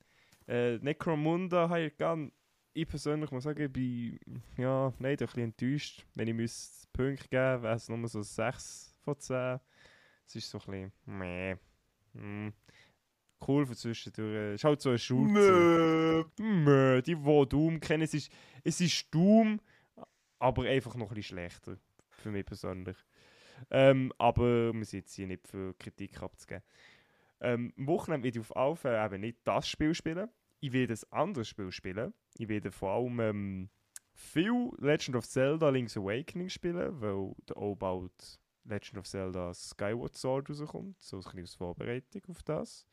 [0.48, 2.32] Äh, Necromunda Hired Gun.
[2.72, 4.18] Ich persönlich muss sagen, ich bin
[4.56, 6.04] ja, leider ein bisschen enttäuscht.
[6.14, 9.60] Wenn ich müsste Punkte geben wäre es nur so 6 von 10.
[10.26, 11.56] Es ist so ein bisschen meh.
[12.14, 12.52] Hm.
[13.46, 14.34] Cool für zwischendurch.
[14.34, 16.24] Es ist halt so ein Shooter.
[16.38, 19.60] Mö, die, die Doom kennen, es ist, es ist Doom,
[20.38, 21.76] aber einfach noch ein bisschen schlechter.
[22.10, 22.96] Für mich persönlich.
[23.70, 26.62] Ähm, aber wir sind jetzt hier nicht für Kritik abzugeben.
[27.40, 30.28] Ähm, am Wochenende werde ich auf Alpha eben nicht das Spiel spielen.
[30.60, 32.14] Ich werde ein anderes Spiel spielen.
[32.38, 33.70] Ich werde vor allem ähm,
[34.14, 40.48] viel Legend of Zelda Link's Awakening spielen, weil der bald Legend of Zelda Skyward Sword
[40.48, 40.96] rauskommt.
[41.02, 42.86] So ein bisschen als Vorbereitung auf das.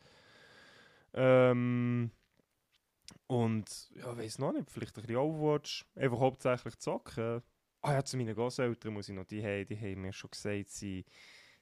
[1.13, 2.11] Ähm,
[3.27, 5.85] und ja, weiß noch nicht, vielleicht ein bisschen Overwatch.
[5.95, 7.41] Einfach hauptsächlich zocken.
[7.81, 10.69] Ah ja, zu meinen Großeltern muss ich noch, die, haben- die haben mir schon gesagt,
[10.69, 11.05] sie,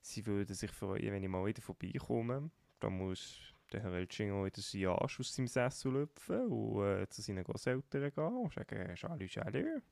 [0.01, 2.51] sie würden sich freuen, wenn ich mal wieder vorbeikomme.
[2.79, 3.39] Da muss
[3.71, 8.11] der Herr Elchinger wieder seinen Arsch aus seinem Sessel lüpfen und äh, zu seinen Großeltern
[8.11, 9.83] gehen und sagen, «Salut, salut».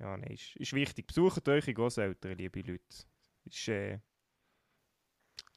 [0.00, 1.06] Ja, nein, ist, ist wichtig.
[1.06, 2.84] Besucht eure Großeltern, liebe Leute.
[3.46, 4.00] Ist, äh,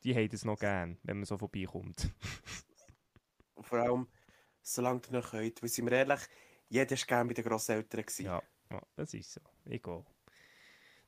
[0.04, 2.10] die haben es noch gern, wenn man so vorbeikommt.
[3.62, 4.08] Vor allem,
[4.62, 5.62] solange ihr noch könnt.
[5.62, 6.22] Weil sind wir ehrlich,
[6.70, 8.02] jeder war gerne bei den Grosseltern.
[8.02, 8.26] gewesen.
[8.26, 8.42] Ja,
[8.96, 9.42] das ist so.
[9.66, 10.06] Egal.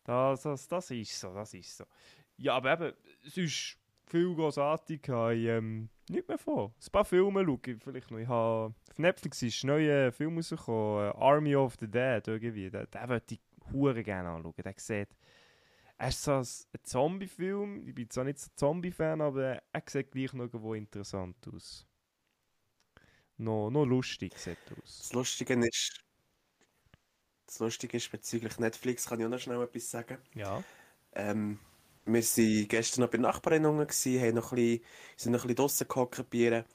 [0.04, 1.86] Das, das, das ist so, das ist so.
[2.38, 2.94] Ja, aber eben,
[3.26, 6.74] es ist viel großartig, ich ähm, nicht mehr vor.
[6.84, 8.18] Ein paar Filme schaue ich vielleicht noch.
[8.18, 12.70] Ich habe, auf Netflix ist ein neuer Film rausgekommen, äh, Army of the Dead irgendwie.
[12.70, 13.40] Den, den würde ich
[13.72, 14.54] hure gerne anschauen.
[14.58, 15.10] Der sieht,
[15.98, 16.46] er ist so ein
[16.84, 17.88] Zombie-Film.
[17.88, 21.86] Ich bin zwar nicht so ein Zombie-Fan, aber er sieht gleich noch irgendwo interessant aus.
[23.42, 24.98] Noch, noch lustig sieht aus.
[25.00, 26.04] Das Lustige ist,
[27.48, 30.18] das Lustige ist, bezüglich Netflix kann ich auch noch schnell etwas sagen.
[30.36, 30.64] Ja.
[31.14, 31.60] Ähm,
[32.06, 34.86] wir waren gestern noch bei Nachbarin gewesen, haben noch ein bisschen,
[35.18, 36.66] sind noch ein bisschen draussen gehockt, Bier.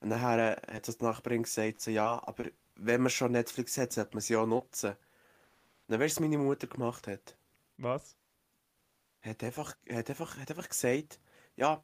[0.00, 3.92] Und nachher hat uns die Nachbarin gesagt, so, ja, aber wenn man schon Netflix hat,
[3.92, 4.90] sollte man sie auch nutzen.
[4.90, 4.96] Und
[5.88, 7.36] dann weißt du, was meine Mutter gemacht hat?
[7.78, 8.16] Was?
[9.24, 11.18] hat einfach, hat einfach, hat einfach gesagt,
[11.56, 11.82] ja,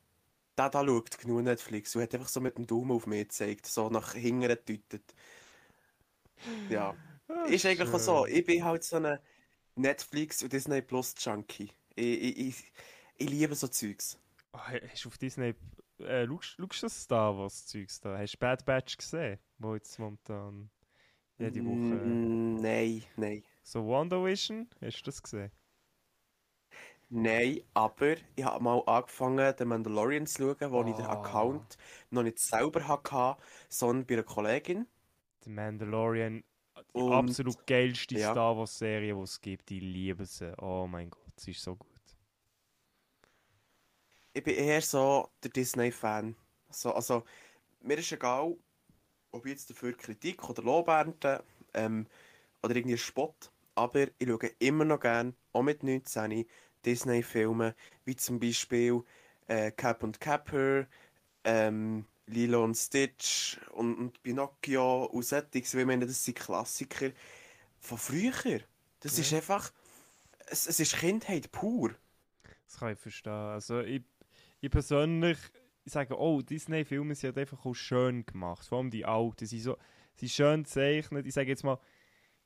[0.61, 3.67] der da schaut genug Netflix und hat einfach so mit dem Daumen auf mich gezeigt,
[3.67, 5.15] so nach hinten getütet.
[6.69, 6.95] Ja,
[7.29, 8.27] Ah, ist eigentlich auch so.
[8.27, 9.19] Ich bin halt so ein
[9.77, 11.71] Netflix und Disney Plus Junkie.
[11.95, 12.73] Ich, ich, ich,
[13.19, 14.19] ich liebe so Zeugs.
[14.53, 15.55] Ah, hast du auf Disney
[15.99, 18.19] äh, schaust, schaust du das Star Wars Zeugs da?
[18.19, 19.39] Hast du Bad Batch gesehen?
[19.59, 20.71] Wo jetzt momentan
[21.39, 21.95] jede Woche...
[21.95, 23.45] Mm, Nein, nein.
[23.63, 25.53] So WandaVision, hast du das gesehen?
[27.13, 31.15] Nein, aber ich habe mal angefangen, den Mandalorian zu schauen, wo ich den Ah.
[31.21, 31.77] Account
[32.11, 33.37] noch nicht selber hatte,
[33.69, 34.87] sondern bei einer Kollegin.
[35.43, 36.45] The Mandalorian,
[36.97, 38.31] die Und- absolut geilste ja.
[38.31, 39.71] Star Wars Serie, die es gibt.
[39.71, 40.57] Ich liebe sie.
[40.59, 41.89] Oh mein Gott, sie ist so gut.
[44.33, 46.37] Ich bin eher so der Disney-Fan.
[46.71, 47.25] So, also,
[47.81, 48.57] mir ist egal,
[49.33, 51.45] ob ich jetzt dafür Kritik oder Lob ernte,
[51.75, 52.07] ähm,
[52.63, 56.47] oder irgendwie Spott, aber ich schaue immer noch gerne, auch mit 19,
[56.85, 59.03] Disney-Filme, wie zum Beispiel
[59.49, 60.87] äh, Cap und Capper,
[61.45, 67.11] ähm, Lilo und Stitch und, und Pinocchio und solches, weil ich meine, das sind Klassiker
[67.81, 68.61] von früher.
[69.01, 69.19] Das Ja.
[69.19, 69.73] ist einfach,
[70.49, 71.95] es, es ist Kindheit pur.
[72.67, 73.33] Das kann ich verstehen.
[73.33, 74.03] Also ich,
[74.61, 75.39] ich persönlich
[75.85, 78.67] ich sage, oh, Disney-Filme sind halt einfach auch schön gemacht.
[78.69, 79.47] Vor allem die alten.
[79.47, 79.79] Sie sind, so,
[80.17, 81.27] sie sind schön gezeichnet.
[81.27, 81.79] Ich sage jetzt mal,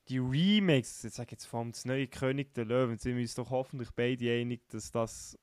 [0.08, 3.34] die Remakes, ich sage jetzt vor allem das neue König der Löwen, sind wir uns
[3.34, 5.38] doch hoffentlich beide einig, dass das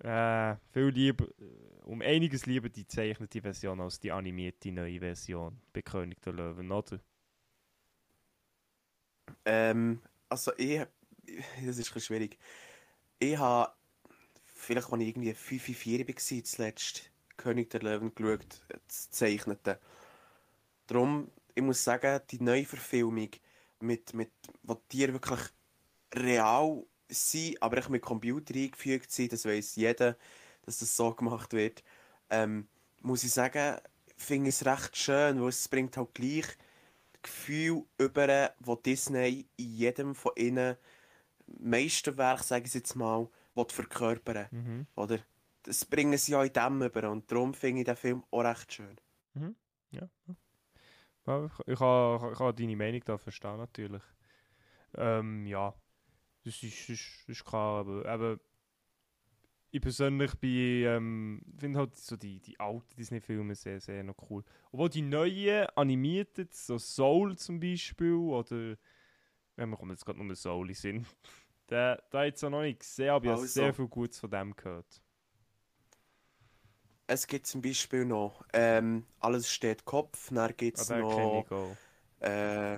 [0.00, 5.60] äh, viel lieber, äh, um einiges lieber die zeichnete Version als die animierte neue Version
[5.72, 7.00] bei König der Löwen, oder?
[9.44, 10.82] Ähm, also ich,
[11.64, 12.38] das ist ein schwierig.
[13.18, 13.72] Ich habe,
[14.46, 19.80] vielleicht als ich irgendwie 5, 4 war, zuletzt König der Löwen geschaut, das Zeichnete.
[20.86, 23.30] Darum, ich muss sagen, die Neuverfilmung,
[23.82, 24.30] mit, mit,
[24.62, 25.40] wo die Tiere wirklich
[26.14, 30.16] real sind, aber auch mit Computer eingefügt sind, das weiß jeder,
[30.62, 31.82] dass das so gemacht wird,
[32.30, 32.68] ähm,
[33.00, 33.78] muss ich sagen,
[34.16, 36.46] finde ich es recht schön, weil es bringt halt gleich
[37.22, 40.76] Gefühl über, wo Disney in jedem von ihnen
[41.46, 44.46] Meisterwerk, sage ich es jetzt mal, will verkörpern.
[44.50, 44.86] Mhm.
[44.96, 45.18] Oder?
[45.62, 48.72] Das bringen sie ja in dem über und darum finde ich den Film auch recht
[48.72, 48.96] schön.
[49.92, 50.08] Ja.
[51.26, 54.02] Ja ich, ich, kann, ich kann deine Meinung da verstehen, natürlich.
[54.94, 55.74] Ähm, ja,
[56.44, 58.38] das ist, ist, ist klar, aber, aber
[59.70, 64.44] ich persönlich bin, ähm, finde halt so die, die alten Disney-Filme sehr, sehr noch cool.
[64.70, 68.76] Obwohl die neuen animierten, so Soul zum Beispiel, oder,
[69.56, 71.06] wenn wir kommen jetzt gerade nur Soul in Sinn,
[71.70, 73.54] der, der jetzt auch noch nicht gesehen, aber ich habe Also.
[73.60, 75.02] sehr viel Gutes von dem gehört.
[77.12, 81.78] Es gibt zum Beispiel noch ähm, Alles steht Kopf, dann gibt Ah, es kenne noch
[82.20, 82.76] äh,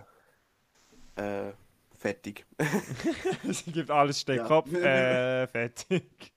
[1.17, 1.53] äh,
[1.97, 2.47] fertig.
[3.49, 4.49] Es gibt alles steht Ja.
[4.49, 6.33] Kopf, äh, fertig.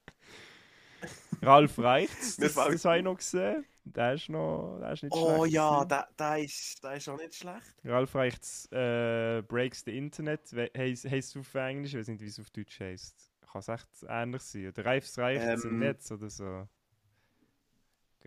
[1.41, 3.65] Ralf Reichts, das, das habe ich noch gesehen.
[3.85, 5.87] Der ist noch, der ist nicht Oh schlecht ja, gewesen.
[5.89, 7.75] der, der, ist, der ist auch nicht schlecht.
[7.83, 12.39] Ralf Reichts äh, Breaks the Internet, heisst es auf Englisch, ich weiß nicht, wie es
[12.39, 13.31] auf Deutsch heisst.
[13.51, 14.67] Kann es echt ähnlich sein.
[14.67, 15.79] Oder Reifs Reichts im Ähm.
[15.79, 16.67] Netz oder so.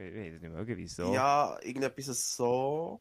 [0.00, 1.12] Ich weiß nicht mehr, irgendwie so.
[1.12, 3.00] Ja, irgendetwas so.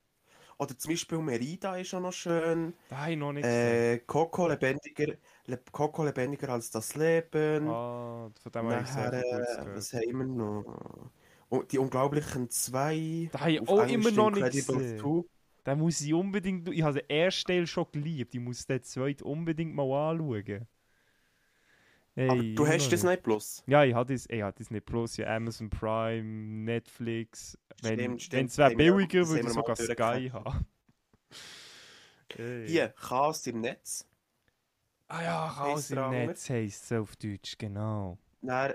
[0.57, 2.73] Oder zum Beispiel Merida ist auch noch schön.
[2.89, 3.45] Da ich noch nicht.
[3.45, 5.13] Äh, Coco lebendiger,
[5.45, 7.69] Le Coco lebendiger als das Leben.
[7.69, 11.11] Ah, von dem habe ich sehr Nachher, äh, was haben wir noch?
[11.49, 13.29] Oh, die Unglaublichen zwei.
[13.31, 14.99] Da habe ich auch immer noch nicht Incredibles gesehen.
[14.99, 15.29] 2.
[15.65, 16.69] Den muss ich unbedingt.
[16.69, 18.35] Ich habe den ersten Teil schon geliebt.
[18.35, 20.67] Ich muss den zweiten unbedingt mal anschauen.
[22.15, 23.63] Aber du hast immer Disney Plus.
[23.67, 26.23] Ja, ich habe das, ich habe Disney Plus, ja, Amazon Prime,
[26.65, 27.57] Netflix.
[27.81, 28.39] Wenn Stimmt, stimmt.
[28.39, 30.65] wenn es wäre billiger, das würde ich sogar Sky haben.
[32.35, 32.67] Hey.
[32.67, 34.07] Hier, Chaos im Netz.
[35.07, 36.09] Ah ja, Chaos im.
[36.11, 38.19] Netz heisst es auf Deutsch, genau.
[38.41, 38.73] Dann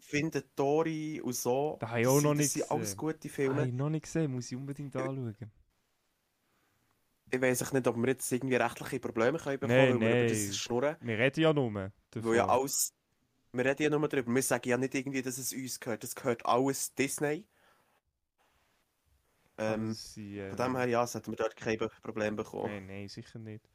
[0.00, 1.76] findet Tori und so.
[1.80, 2.96] Da habe ich auch noch Das nicht sind alles gesehen.
[2.98, 3.66] gute Habe Filme.
[3.68, 5.02] ich noch nicht gesehen, muss ich unbedingt Ja.
[5.04, 5.36] anschauen.
[7.30, 10.28] Ich weiß nicht, ob wir jetzt irgendwie rechtliche Probleme können bekommen wir über nein.
[10.28, 10.96] das schnurren.
[11.00, 12.30] Wir reden ja nur davon.
[12.30, 12.94] Weil ja alles.
[13.52, 14.34] Wir reden ja nur darüber.
[14.34, 16.02] Wir sagen ja nicht irgendwie, dass es uns gehört.
[16.02, 17.46] Das gehört alles Disney.
[19.58, 22.72] Ähm, sie, äh, von dem her, ja, sollten wir dort kein Problem bekommen.
[22.72, 23.68] Nein, nein, sicher nicht.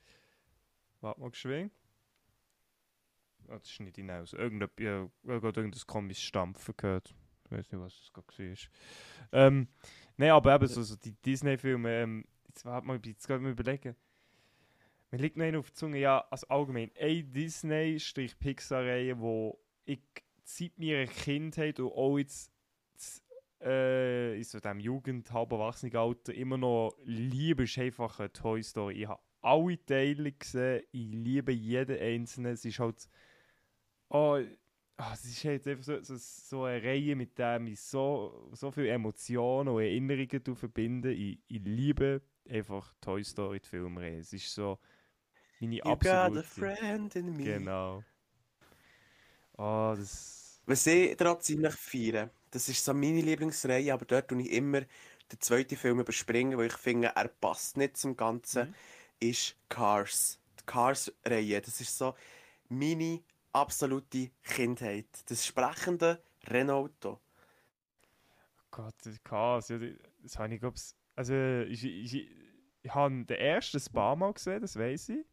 [1.01, 1.73] Warte mal geschwind.
[3.49, 4.31] Ah, das ist nicht hinaus.
[4.33, 7.13] Irgendein, ja, irgendein komisches Stampfen gehört.
[7.45, 9.47] Ich weiß nicht, was das gerade war.
[9.47, 9.67] Ähm,
[10.15, 13.95] nein, aber eben so, so die Disney-Filme, ähm, jetzt warte mal, jetzt gerade mal überlegen.
[15.11, 20.01] Mir liegt noch einer auf der Zunge, ja, also allgemein, eine Disney-Pixar-Reihe, wo ich
[20.43, 22.51] seit meiner Kindheit und auch jetzt
[23.61, 29.03] äh, in so diesem Jugend-, halb Erwachsenenalter immer noch liebe, ist einfach eine Toy Story.
[29.03, 32.53] Ich habe alle Teile gesehen, ich liebe jeden einzelnen.
[32.53, 33.07] Es ist halt.
[34.09, 34.39] Oh,
[35.11, 38.89] es ist halt einfach so, so, so eine Reihe, mit der ich so, so viele
[38.89, 41.13] Emotionen und Erinnerungen verbinde.
[41.13, 44.19] Ich, ich liebe einfach Toy Story, die Filmreihe.
[44.19, 44.79] Es ist so
[45.59, 46.43] meine You got a absolute.
[46.43, 47.43] friend in me.
[47.43, 48.03] Genau.
[49.57, 50.61] Oh, das.
[50.65, 54.81] Was ich daran ziemlich feiere, das ist so meine Lieblingsreihe, aber dort tue ich immer
[54.81, 58.75] den zweiten Film überspringen, weil ich finde, er passt nicht zum Ganzen, Mhm.
[59.19, 60.39] ist Cars.
[60.59, 62.15] Die Cars-Reihe, das ist so
[62.69, 65.07] meine absolute Kindheit.
[65.27, 67.19] Das sprechende Renault.
[68.71, 69.77] Gott, das Chaos, ja,
[70.23, 70.77] das habe ich, glaube
[71.15, 72.29] also ich, ich, ich,
[72.81, 75.25] ich habe den ersten ein paar Mal gesehen, das weiß ich.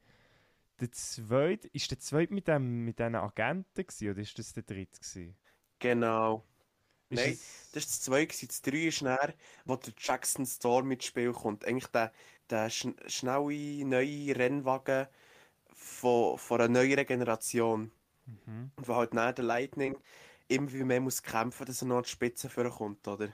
[0.81, 4.65] Der zweite, ist der zweite mit, dem, mit diesen Agenten gewesen, oder ist das der
[4.65, 5.37] dritte gewesen?
[5.79, 6.45] Genau.
[7.11, 10.91] Ist Nein, es- Das ist das 2, das 3 ist näher, wo der Jackson Storm
[10.93, 11.65] ins Spiel kommt.
[11.65, 12.13] Eigentlich der,
[12.51, 15.09] der schn schnelle, neue Rennwagen
[15.75, 17.93] von, von einer neueren Generation.
[18.27, 18.71] Mhm.
[18.77, 19.99] Und wo halt nach der Lightning
[20.49, 23.31] immer wie mehr muss kämpfen, dass er noch an die Spitze vorkommt, oder?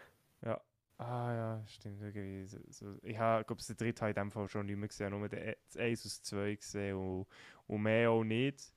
[0.99, 2.01] Ah ja, stimmt.
[2.01, 2.97] Irgendwie so, so.
[3.03, 5.29] Ich habe, glaube der dritte habe ich in dem Fall schon nicht mehr gesehen, nur
[5.29, 7.27] den, das 1 aus 2 gesehen und,
[7.67, 8.73] und mehr auch nicht.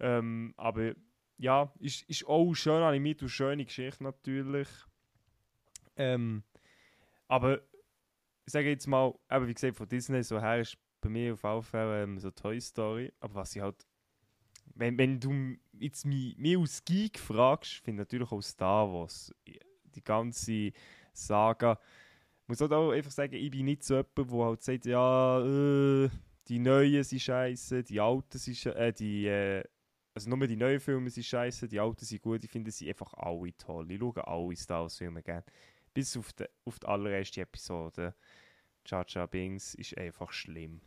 [0.00, 0.94] Ähm, aber
[1.36, 4.68] ja, ist, ist auch schön animiert und schöne Geschichte natürlich.
[5.96, 6.42] Ähm,
[7.28, 7.60] aber
[8.46, 11.44] ich sage jetzt mal, eben wie gesagt, von Disney so her ist bei mir auf
[11.44, 13.12] alle Fälle ähm, so Toy Story.
[13.20, 13.86] Aber was ich halt,
[14.74, 19.34] wenn, wenn du jetzt mich, mich als Geek fragst, finde ich natürlich auch Star Wars.
[19.94, 20.72] Die ganze
[21.14, 21.78] Saga.
[22.42, 26.10] Ich muss auch einfach sagen, ich bin nicht so jemand, der halt sagt, ja, äh,
[26.48, 29.64] die neuen sind scheiße, die alten sind sche- äh, die, äh,
[30.14, 33.14] also nur die neuen Filme sind scheiße, die alten sind gut, ich finde sie einfach
[33.14, 33.90] alle toll.
[33.90, 35.44] Ich schaue alle Star Wars Filme gerne.
[35.94, 38.14] Bis auf die, auf die allererste Episode.
[38.86, 40.80] Jar Binks ist einfach schlimm.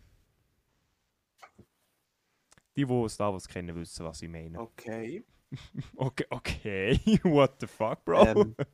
[2.76, 4.60] Die, die Star Wars kennen, wissen, was ich meine.
[4.60, 5.24] Okay.
[5.96, 7.00] Okay, okay.
[7.24, 8.22] What the fuck, Bro?
[8.26, 8.56] Ähm.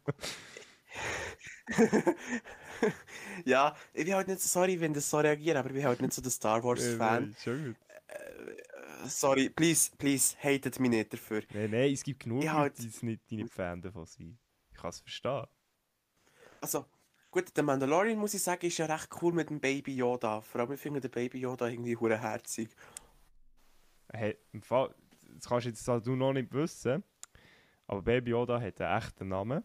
[3.45, 6.01] ja, ich bin halt nicht so, sorry, wenn das so reagiert, aber ich bin halt
[6.01, 7.35] nicht so der Star Äh, Wars-Fan.
[7.41, 7.75] schon gut.
[8.07, 11.43] Äh, sorry, please, please, hatet mich nicht dafür.
[11.53, 12.77] Nein, nein, es gibt genug halt.
[12.77, 14.37] die nicht, nicht Fan davon sind.
[14.71, 15.45] Ich kann es verstehen.
[16.61, 16.85] Also,
[17.31, 20.41] gut, der Mandalorian, muss ich sagen, ist ja recht cool mit dem Baby Yoda.
[20.41, 22.69] Vor allem, ich finde den Baby Yoda irgendwie hure herzig.
[24.11, 24.93] Hey, im Fall,
[25.35, 27.03] das kannst du jetzt halt du noch nicht wissen,
[27.87, 29.63] aber Baby Yoda hat einen echten Namen.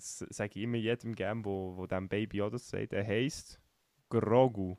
[0.00, 2.92] Das sage ich immer jedem gern, wo, wo dem Baby Yoda sagt.
[2.92, 3.60] Er heisst
[4.08, 4.76] Grogu.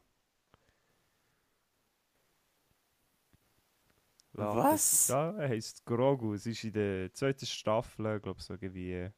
[4.38, 5.10] Ja, Was?
[5.10, 6.34] Ja, er heisst Grogu.
[6.34, 9.10] Es ist in der zweiten Staffel, glaube ich, so irgendwie,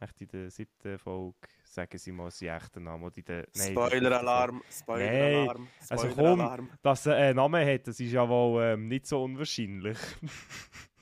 [0.00, 3.04] echt in der siebten Folge, sagen sie mal seinen echten Namen.
[3.04, 3.70] Oder in der, nein.
[3.70, 6.70] Spoiler-Alarm, Spoiler-Alarm, Also Spoiler-Alarm.
[6.82, 9.98] Dass er einen Namen hat, das ist ja wohl ähm, nicht so unwahrscheinlich.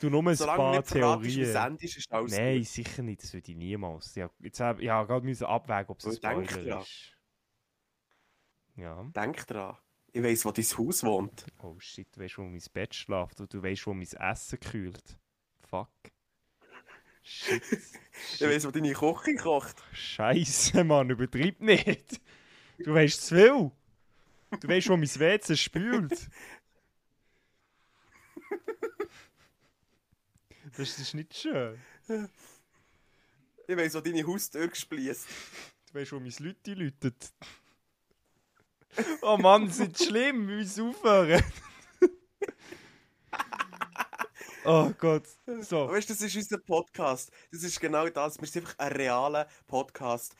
[0.00, 1.54] du nur ein Solange paar Theorien.
[1.56, 2.66] endet, ist alles Nein, gut.
[2.66, 4.14] sicher nicht, das würde ich niemals.
[4.14, 6.82] Ja, jetzt hab, ich habe gerade abwägen, ob es ein Spoiler dran.
[6.82, 7.12] ist.
[8.76, 9.02] Ja.
[9.14, 9.76] Denk dran.
[10.12, 11.46] Ich weiss, wo dein Haus wohnt.
[11.62, 15.18] Oh shit, du weißt, wo mein Bett schläft und du weißt, wo mein Essen kühlt.
[15.68, 15.88] Fuck.
[17.22, 17.62] Shit.
[18.34, 19.76] Ich weiss, wo deine Küche kocht.
[19.92, 22.20] Scheiße, Mann, übertreib nicht.
[22.78, 23.70] Du weißt zu viel.
[24.60, 26.28] Du weißt, wo mein WC spült.
[30.76, 31.80] Das ist nicht schön.
[33.66, 35.26] Ich weiss, wo deine Haustür gespliesst.
[35.86, 37.32] Du weißt, wo mein Leute läutet.
[39.22, 40.48] Oh Mann, das ist schlimm.
[40.48, 41.42] Wir müssen aufhören.
[44.64, 45.24] oh Gott.
[45.60, 45.88] So.
[45.88, 47.30] Weißt du, das ist unser Podcast.
[47.52, 48.40] Das ist genau das.
[48.40, 50.34] Wir sind einfach ein realer Podcast,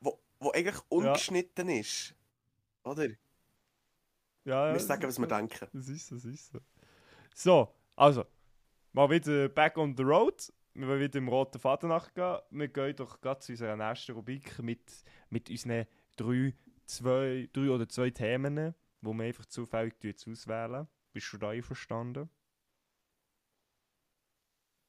[0.00, 2.14] wo, wo eigentlich ungeschnitten ist.
[2.84, 3.08] Oder?
[4.44, 5.68] Ja, ja, Wir sagen, was wir denken.
[5.72, 6.58] Das ist so, das ist so.
[7.34, 8.26] So, also,
[8.92, 10.52] mal wieder back on the road.
[10.74, 12.38] Wir wollen wieder dem roten Faden nachgehen.
[12.50, 14.90] Wir gehen doch gerade zu unserer nächsten Rubrik mit,
[15.28, 16.54] mit unseren drei,
[16.86, 19.94] zwei, drei oder zwei Themen, wo wir einfach zufällig
[20.26, 20.88] auswählen.
[21.12, 22.30] Bist du da einverstanden?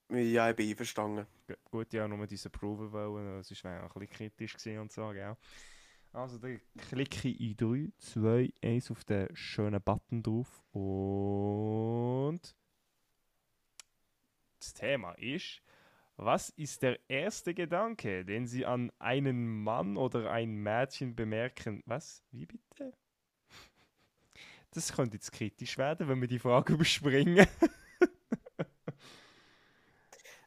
[0.10, 1.26] Ja, ich bin einverstanden.
[1.48, 5.36] G- Gut, ja, nur diese Probe wollen, das war ein bisschen kritisch und so, gell?
[6.12, 12.42] Also, dann klicke ich in 3, 2, 1 auf den schönen Button drauf und
[14.64, 15.62] das Thema ist,
[16.16, 21.82] was ist der erste Gedanke, den Sie an einen Mann oder ein Mädchen bemerken?
[21.86, 22.24] Was?
[22.32, 22.94] Wie bitte?
[24.72, 27.48] Das könnte jetzt kritisch werden, wenn wir die Frage überspringen.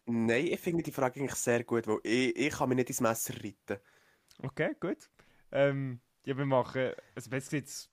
[0.06, 3.00] Nein, ich finde die Frage eigentlich sehr gut, weil ich, ich kann mich nicht ins
[3.00, 3.82] Messer reiten.
[4.42, 5.10] Okay, gut.
[5.50, 6.92] Ähm, ja, wir machen.
[7.14, 7.90] Also, jetzt.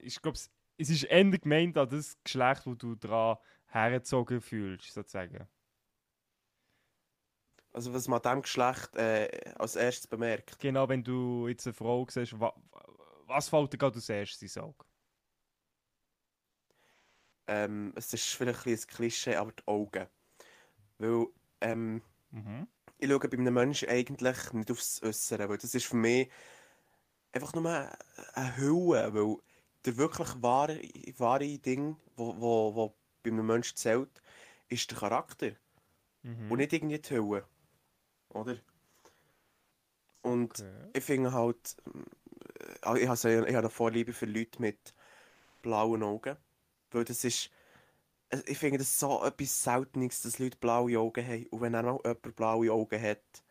[0.00, 0.36] Ich glaube,
[0.76, 3.38] es ist Ende gemeint an das Geschlecht, wo du dran
[3.74, 5.48] hergezogen fühlst, sozusagen.
[7.72, 10.58] Also was man diesem Geschlecht äh, als erstes bemerkt.
[10.58, 12.54] Genau, wenn du jetzt eine Frau siehst, wa,
[13.26, 14.84] was fällt dir gerade als erstes ins Auge?
[17.46, 20.08] ähm, es ist vielleicht ein, ein Klischee, aber die Augen.
[20.98, 21.26] Weil
[21.62, 22.02] ähm,
[22.32, 22.64] Mhm.
[22.98, 26.30] ich schaue bei einem Menschen eigentlich nicht aufs Äußere, weil das ist für mich
[27.32, 27.98] einfach nur eine
[28.34, 29.36] eine Hülle, weil
[29.84, 30.80] der wirklich wahre,
[31.18, 32.94] wahre Ding, wo, wo, wo
[33.24, 34.22] bei einem Menschen zählt,
[34.68, 35.52] ist der Charakter
[36.24, 36.50] Mhm.
[36.50, 37.48] und nicht irgendwie die Hülle,
[38.30, 38.56] oder?
[40.22, 40.92] Und Okay.
[40.92, 41.76] ich finde halt,
[42.84, 44.94] äh, ich habe so- ich habe eine Vorliebe für Leute mit
[45.62, 46.36] blauen Augen,
[46.92, 47.50] weil das ist,
[48.30, 51.86] äh, ich finde das so etwas Seltenes, dass Leute blaue Augen haben und wenn dann
[51.86, 53.44] mal jemand blaue Augen hat,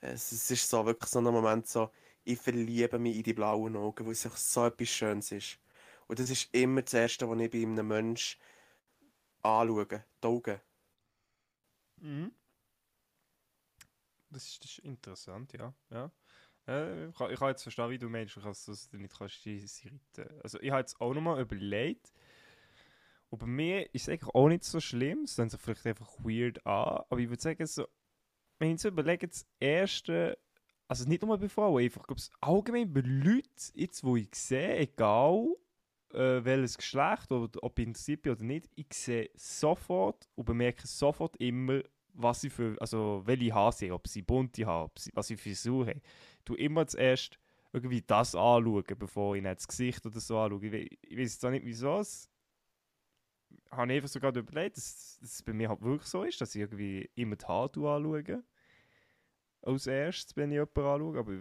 [0.00, 1.90] es, es ist so wirklich so ein Moment so,
[2.24, 5.58] ich verliebe mich in die blauen Augen, weil es so etwas Schönes ist.
[6.06, 8.40] Und das ist immer das Erste, was ich bei einem Menschen
[9.42, 9.86] anschaue,
[10.22, 10.60] die Augen.
[12.02, 12.28] Mhm.
[14.30, 15.72] Das ist, das ist interessant, ja.
[15.90, 16.10] ja.
[16.66, 20.00] Äh, ich, kann- jetzt verstehen, wie du meinst, du kannst das nicht kannst irritieren.
[20.42, 22.12] Also ich habe jetzt auch nochmal überlegt,
[23.30, 26.10] und bei mir ist es eigentlich auch nicht so schlimm, es hört sich vielleicht einfach
[26.20, 27.86] weird an, aber ich würde sagen, so,
[28.58, 30.38] wenn ich so überlege, das erste,
[30.88, 35.48] also nicht nur bei Frauen, einfach glaube allgemein bei Leuten, jetzt wo ich sehe, egal
[36.12, 41.36] äh, welches Geschlecht oder ob ich bin oder nicht, ich sehe sofort und bemerke sofort
[41.36, 41.82] immer,
[42.14, 44.64] was sie für, also welche Haare sie ob sie bunte
[44.96, 46.00] sie, was sie für Frisur haben.
[46.38, 47.38] Ich tue immer zuerst
[47.72, 50.64] irgendwie das anschauen, bevor ich das Gesicht oder so anschaue.
[50.66, 52.30] Ich, ich weiß zwar nicht wieso, es
[53.70, 56.40] habe ich einfach so gerade überlegt, dass, dass es bei mir halt wirklich so ist,
[56.40, 58.44] dass ich irgendwie immer die Haare anschaue.
[59.62, 61.38] Als erstes, wenn ich jemanden anschaue, aber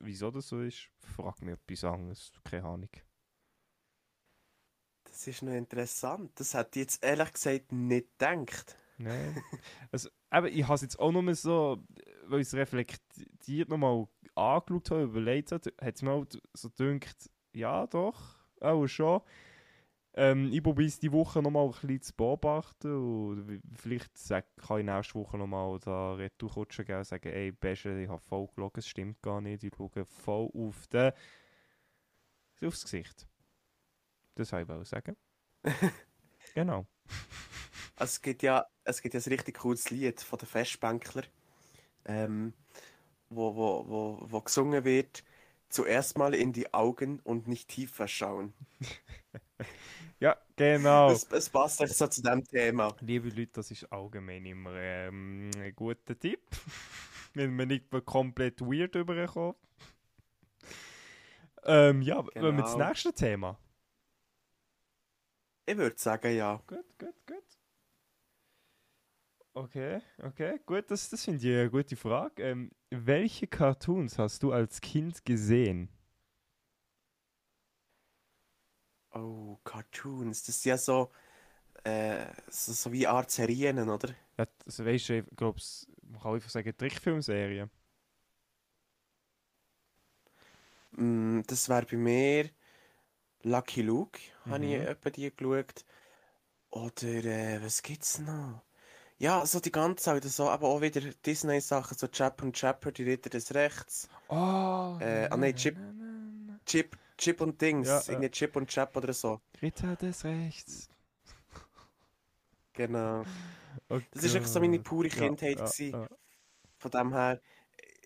[0.00, 2.90] wieso das so ist, frag mich etwas anderes, keine Ahnung.
[5.16, 8.76] Das ist noch interessant, das hätte ich jetzt ehrlich gesagt nicht gedacht.
[8.98, 9.42] Nein.
[9.90, 11.82] Also, eben, ich habe es jetzt auch nur so,
[12.26, 17.30] weil ich es reflektiert nochmal angeschaut habe, überlegt habe, hat es mir auch so gedacht,
[17.54, 19.22] ja doch, auch schon.
[20.12, 24.84] Ähm, ich probiere es die Woche nochmal ein bisschen zu beobachten und vielleicht kann ich
[24.84, 28.86] nächste Woche nochmal da Retourkutschen geben und sagen, ey, Besche, ich habe voll gelogen, es
[28.86, 31.12] stimmt gar nicht, ich schaue voll auf den,
[32.62, 33.26] aufs Gesicht.
[34.36, 35.16] Das wollte ich sagen.
[36.54, 36.86] genau.
[37.96, 41.22] Also es gibt ja, es gibt ja ein richtig cooles Lied von den Festbänkler,
[42.06, 42.54] ähm,
[43.30, 45.24] wo, wo, wo, wo gesungen wird,
[45.70, 48.54] zuerst mal in die Augen und nicht tiefer schauen.
[50.20, 51.10] Ja, genau.
[51.10, 52.96] Es, es passt echt so zu dem Thema.
[53.00, 56.40] Liebe Leute, das ist allgemein immer ähm, ein guter Tipp.
[57.34, 59.56] Wenn man nicht komplett weird überkommt.
[61.64, 62.88] Ähm, ja, wollen wir das Genau.
[62.88, 63.58] nächste Thema?
[65.66, 66.60] Ich würde sagen, ja.
[66.66, 67.44] Gut, gut, gut.
[69.54, 72.42] Okay, okay, gut, das, das finde ich eine gute Frage.
[72.42, 75.88] Ähm, welche Cartoons hast du als Kind gesehen?
[79.14, 81.10] Oh, Cartoons, das sind ja so,
[81.84, 84.14] äh, so, so wie Art Serien, oder?
[84.38, 85.60] Ja, also weißt du, ich glaube,
[86.02, 87.70] man kann einfach sagen, Trickfilmserie.
[90.92, 92.50] Mm, das wäre bei mir
[93.44, 94.80] Lucky Luke, habe ich Mhm.
[94.80, 95.84] etwa die geschaut.
[96.70, 98.62] Oder, äh, was gibt's noch?
[99.18, 103.04] Ja, so die ganze Zeit, so, aber auch wieder Disney-Sachen, so Chap und Chapper, die
[103.04, 104.08] Ritter des Rechts.
[104.30, 105.76] Oh, Äh, ah, nein, Chip-
[106.66, 108.20] Chip, Chip und Dings, Ja, ja.
[108.20, 109.40] irgendwie Chip und Chap oder so.
[109.60, 110.88] Ritter des Rechts.
[112.74, 113.26] Genau.
[113.90, 115.98] Oh Das ist echt so meine pure Ja, Kindheit ja, gewesen.
[115.98, 116.08] ja.
[116.78, 117.40] Von dem her,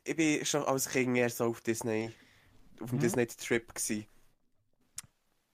[0.04, 2.12] ich bin schon als Kind eher so auf Disney,
[2.80, 3.00] auf dem Mhm.
[3.00, 4.06] Disney-Trip gewesen.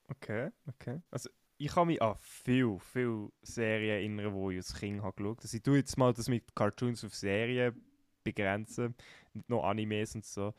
[0.09, 1.01] Okay, okay.
[1.11, 5.41] Also ich kann mich an viel, viel Serien erinnern, die ich als Kind habe geschaut.
[5.41, 7.81] Also ich tue jetzt mal das mit Cartoons auf Serien
[8.23, 8.95] begrenzen,
[9.33, 10.53] nicht nur Animes und so.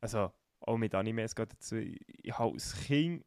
[0.00, 1.76] Also auch mit Animes geht dazu.
[1.76, 3.24] Ich, habe als Kind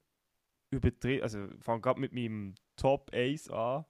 [0.72, 3.86] übertrieben, also fange gerade mit meinem Top 1 an.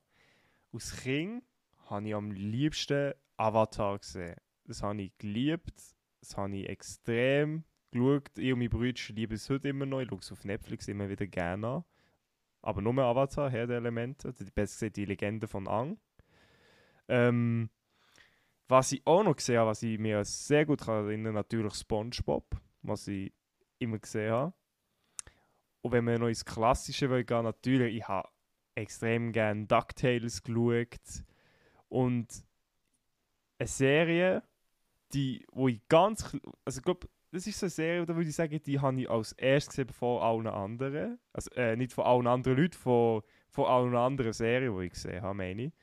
[0.74, 1.44] Als Kind
[1.86, 4.36] habe ich am liebsten Avatar gesehen.
[4.66, 5.74] Das habe ich geliebt,
[6.20, 8.38] das habe ich extrem geschaut.
[8.38, 10.02] Ich und meine Brüder lieben es heute immer noch.
[10.02, 11.84] Ich schaue es auf Netflix immer wieder gerne an.
[12.62, 14.34] Aber nur Avatar, Herr der Elemente.
[14.54, 16.00] Besser gesagt, die Legende von Ang.
[17.08, 17.70] Ähm,
[18.68, 22.46] was ich auch noch gesehen habe, was ich mir sehr gut kann erinnern natürlich Spongebob,
[22.84, 23.34] was ich
[23.80, 24.54] immer gesehen habe.
[25.82, 28.30] Und wenn wir noch ins Klassische wollen gehen, natürlich, ich habe
[28.76, 31.24] extrem gerne DuckTales geschaut.
[31.90, 32.28] Und
[33.60, 34.44] eine Serie,
[35.14, 36.24] die, wo ich ganz,
[36.64, 39.10] also ich glaube, das ist so eine Serie, da würde ich sagen, die habe ich
[39.10, 41.20] als erstes gesehen vor allen anderen.
[41.34, 45.22] Also äh, nicht von allen anderen Leuten, von, von allen anderen Serien, die ich gesehen
[45.22, 45.74] habe, meine ich.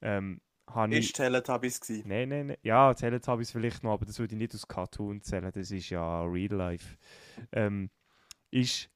[0.00, 1.06] Ähm, habe ich...
[1.06, 2.08] Ist Teletubbies gewesen.
[2.08, 2.56] Nein, nein, nein.
[2.62, 5.50] Ja, Teletubbies vielleicht noch, aber das würde ich nicht aus Cartoon zählen.
[5.52, 6.96] Das ist ja Real Life.
[7.52, 7.90] Ähm,
[8.50, 8.90] ist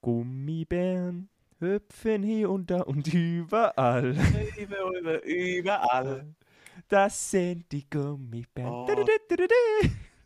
[0.00, 1.28] Gummibären
[1.60, 4.16] hüpfen hier und da und überall.
[4.58, 6.34] Über, über, überall.
[6.88, 8.72] Das sind die Gummibären.
[8.72, 8.86] Oh.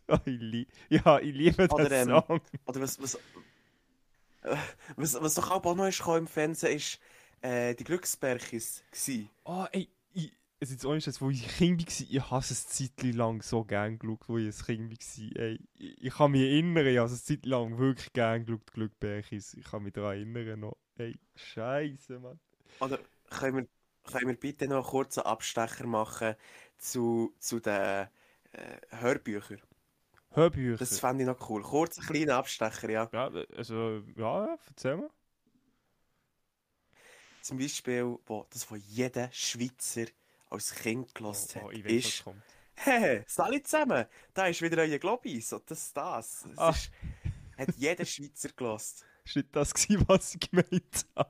[0.07, 2.41] Oh, ich lie ja, ich liebe Oder, den ähm, Song.
[2.65, 3.15] Oder was, was,
[4.41, 4.55] äh,
[4.95, 6.99] was, was doch auch noch ist im Fernsehen, ist
[7.41, 9.29] äh, die Glücksbärchis gsi.
[9.45, 12.89] Oh, ey, ich, es ist ohne Scheiß, wo ich Kind war, ich habe es eine
[12.89, 15.41] Zeit lang so gern geschaut, wo ich ein Kind war.
[15.41, 18.71] Ey, ich, ich kann mich erinnern, ich habe es eine Zeit lang wirklich gern geschaut,
[18.73, 19.53] Glückbärchis.
[19.55, 20.77] Ich kann mich daran erinnern noch.
[20.97, 22.39] Ey, Scheiße, Mann.
[22.79, 22.99] Oder
[23.29, 23.67] können wir,
[24.11, 26.35] können wir bitte noch einen kurzen Abstecher machen
[26.77, 28.07] zu, zu den
[28.51, 29.61] äh, Hörbüchern?
[30.33, 30.77] Hörbücher.
[30.77, 31.61] Das fände ich noch cool.
[31.61, 33.09] Kurz einen kleinen Abstecher, ja.
[33.11, 35.09] ja, also, ja, ja, erzähl mal.
[37.41, 40.05] Zum Beispiel, wo, das, was jeder Schweizer
[40.49, 42.23] als Kind gelost Oh, oh, hat, ist.
[42.75, 46.45] «Hey, alle zusammen, da ist wieder euer Globis und das, das».
[46.47, 46.69] das Ah.
[46.71, 46.91] ist,
[47.57, 49.05] hat jeder Schweizer gelost.
[49.25, 51.29] Ist nicht das, gewesen, was ich gemeint habe?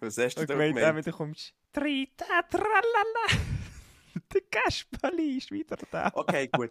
[0.00, 1.06] Was hast du da gemeint, gemeint?
[1.06, 1.54] äh, du kommst.
[1.72, 3.61] Trita, tralala.
[4.34, 6.10] Der Kasperli ist wieder da.
[6.14, 6.70] Okay, gut.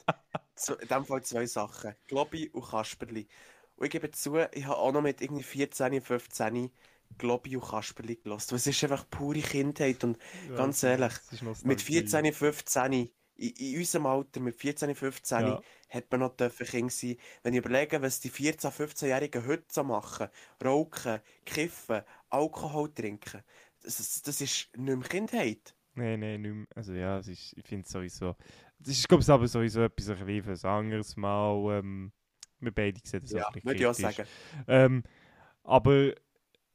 [0.55, 1.95] So, in dem Fall zwei Sachen.
[2.07, 3.27] Globi und Kasperli.
[3.75, 6.71] Und ich gebe zu, ich habe auch noch mit irgendwie 14, 15
[7.17, 8.51] Globi und Kasperli gelost.
[8.51, 10.17] Es ist einfach pure Kindheit und
[10.55, 11.13] Ganz ehrlich,
[11.63, 15.61] mit 14, 15, in, in unserem Alter, mit 14, 15, Ja.
[15.89, 17.17] hat man noch dürfen Kind sein.
[17.43, 20.27] Wenn ich überlege, was die 14, 15-Jährigen heute so machen,
[20.63, 23.43] rauchen, kiffen, Alkohol trinken,
[23.81, 25.73] das, ist- das ist nicht mehr Kindheit.
[26.01, 26.65] Nein, nein, nicht mehr.
[26.75, 28.35] Also ja, es ist, ich finde es sowieso.
[28.79, 31.77] Das ist, glaube ich, aber sowieso etwas ein bisschen für ein anderes Mal.
[31.77, 32.11] Ähm,
[32.59, 34.27] wir beide sehen das Ja, ein bisschen würde ich auch sagen.
[34.67, 35.03] Ähm,
[35.63, 36.13] aber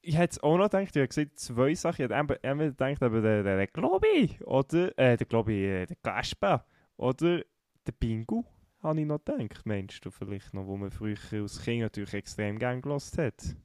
[0.01, 2.05] ich hätte es auch noch gedacht, ich habe gesagt, zwei Sachen.
[2.05, 5.97] Ich hätte einmal gedacht, aber der, der, der Globi, oder, äh, der Globi, äh, der
[6.05, 6.65] Gasper,
[6.97, 7.43] oder
[7.85, 8.45] der Bingo,
[8.81, 9.67] habe ich noch gedacht.
[9.67, 13.57] Meinst du vielleicht noch, wo man früher als Kind natürlich extrem gern gelost hat?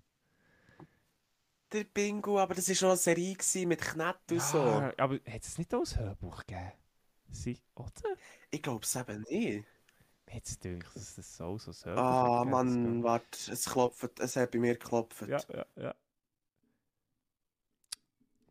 [1.71, 4.57] Der Bingo, aber das war schon eine Serie mit Knett und so.
[4.57, 6.71] Ja, aber hat es nicht auch ein Hörbuch gegeben?
[7.29, 8.17] Sie, oder?
[8.49, 9.65] Ich glaube es eben nicht.
[10.29, 14.51] Hat es gedacht, dass das so, so Hörbuch Ah, Mann, warte, es klopft, es hat
[14.51, 15.27] bei mir geklopft.
[15.27, 15.95] Ja, ja, ja.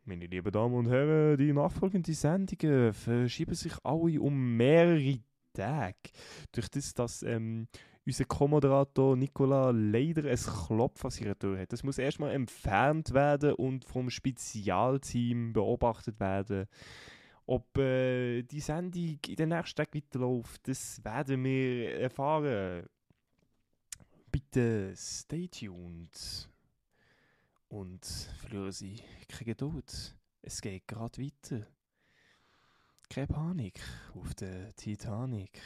[0.04, 5.20] Meine lieben Damen und Herren, die nachfolgenden Sendungen verschieben sich alle um mehrere
[5.52, 5.96] Tage.
[6.52, 7.68] Durch das, dass ähm,
[8.10, 11.72] unser Co-Moderator Nicola leider ein Klopf an seiner Tür hat.
[11.72, 16.66] Das muss erstmal entfernt werden und vom Spezialteam beobachtet werden.
[17.46, 22.86] Ob äh, die Sendung in den nächsten Tagen weiterläuft, das werden wir erfahren.
[24.30, 26.48] Bitte stay tuned.
[27.68, 28.04] Und
[28.40, 28.96] verlieren Sie
[29.28, 30.16] keine Geduld.
[30.42, 31.66] Es geht gerade weiter.
[33.08, 33.80] Keine Panik
[34.14, 35.60] auf der Titanic.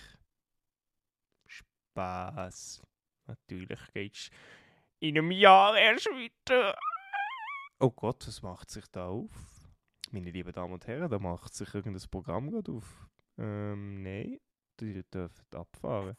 [1.95, 2.83] Spaß.
[3.27, 4.31] Natürlich geht's
[4.99, 6.77] in einem Jahr erst weiter.
[7.79, 9.31] Oh Gott, was macht sich da auf?
[10.11, 13.09] Meine lieben Damen und Herren, da macht sich irgendein Programm gerade auf.
[13.39, 14.41] Ähm, nein,
[14.81, 16.17] die dürfen abfahren.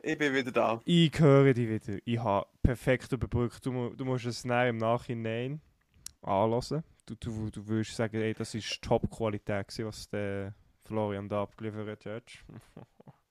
[0.00, 0.80] Ich bin wieder da.
[0.84, 1.98] Ich höre dich wieder.
[2.04, 3.64] Ich habe perfekt überbrückt.
[3.64, 5.60] Du, du musst es dann im Nachhinein
[6.22, 6.84] anlassen.
[7.06, 10.54] Du, du, du würdest sagen, ey, das ist Top-Qualität, was der
[10.84, 12.44] Florian da abgeliefert hat.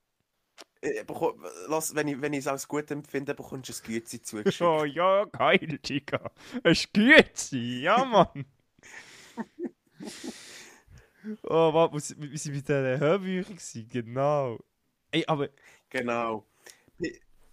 [1.06, 4.62] Bekomm- Lass, wenn ich wenn ich es als gut empfinde, bekommst du ein Gützi zugeschickt.
[4.62, 5.80] oh ja, geil.
[6.64, 8.46] Es geht sie, ja, Mann.
[11.44, 14.60] oh, warte, was- wie sie mit den Hörbüchern waren, genau.
[15.12, 15.50] Ey, aber,
[15.90, 16.46] Genau.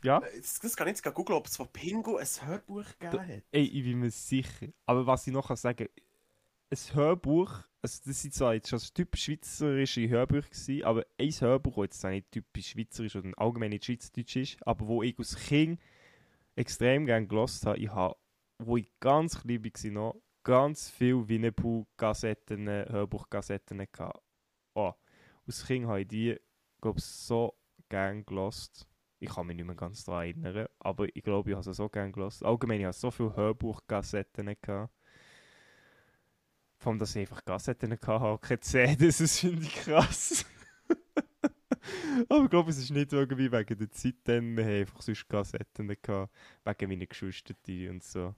[0.03, 0.21] ja.
[0.21, 3.43] Das, das kann ich jetzt googeln, ob es von Pingu ein Hörbuch gegeben hat.
[3.53, 4.69] Ey, ich bin mir sicher.
[4.87, 5.89] Aber was ich noch kann sagen
[6.71, 11.87] ein Hörbuch, also das sind zwar jetzt schon typisch schweizerische Hörbücher gewesen, aber ein Hörbuch,
[11.87, 15.81] das jetzt nicht typisch schweizerisch oder allgemein nicht schweizerdeutsch ist, aber wo ich als Kind
[16.55, 18.17] extrem gerne gelost habe, ich habe,
[18.59, 24.23] wo ich ganz klein war, noch ganz viele Winnetou-Kassetten, Hörbuchkassetten gehabt.
[24.75, 24.93] Oh,
[25.47, 26.41] als Kind habe ich die,
[26.81, 27.55] glaube ich, so
[27.89, 28.87] gerne gelost.
[29.19, 31.89] Ich kann mich nicht mehr ganz daran erinnern, aber ich glaube, ich habe sie so
[31.89, 32.45] gerne gelost.
[32.45, 34.93] Allgemein, ich habe so viele Hörbuchkassetten gehabt.
[36.81, 40.47] Vor allem, dass ich einfach Kassetten hatte, CDs, das finde ich krass.
[42.29, 45.29] aber ich glaube, es ist nicht irgendwie wegen der Zeit, dann wir haben einfach sonst
[45.29, 46.33] Kassetten gehabt,
[46.65, 47.55] wegen meiner Geschwister
[47.91, 48.35] und so.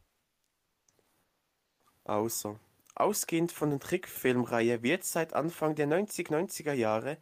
[2.03, 2.59] Also,
[2.97, 7.19] ausgehend von der Trickfilmreihe wird seit Anfang der 90-90er Jahre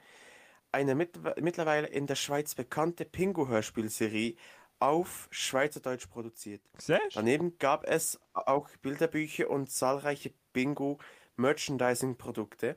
[0.72, 4.36] eine mit, mittlerweile in der Schweiz bekannte Pingu-Hörspielserie
[4.80, 6.60] auf Schweizerdeutsch produziert.
[6.78, 7.14] Siehst?
[7.14, 12.76] Daneben gab es auch Bilderbücher und zahlreiche Bingo-Merchandising-Produkte.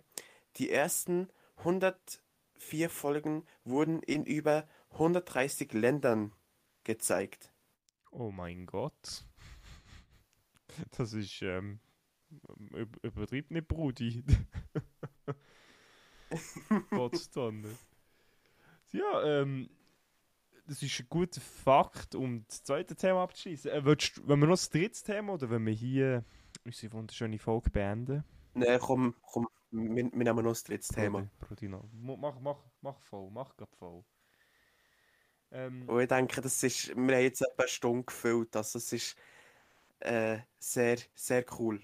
[0.58, 6.34] Die ersten 104 Folgen wurden in über 130 Ländern
[6.84, 7.52] gezeigt.
[8.12, 9.26] Oh mein Gott.
[10.98, 11.80] Das ist ähm,
[12.72, 14.24] üb- übertrieben nicht Brudi.
[16.90, 17.64] Potsdam.
[18.92, 19.70] Ja, ähm,
[20.66, 23.72] das ist ein guter Fakt, um das zweite Thema abzuschließen.
[23.72, 26.24] Äh, willst wenn wir noch das dritte Thema oder wenn wir hier
[26.66, 28.24] unsere wunderschöne Folge beenden?
[28.54, 31.28] Nein, komm, komm, wir, wir nehmen noch das dritte Thema.
[31.92, 34.04] Mo- Mach, mach, mach voll, mach grad voll.
[35.52, 38.56] Ähm, Und ich denke, das ist, wir haben jetzt etwa eine Stunde gefüllt.
[38.56, 39.16] Also es ist
[40.00, 41.82] äh, sehr, sehr cool,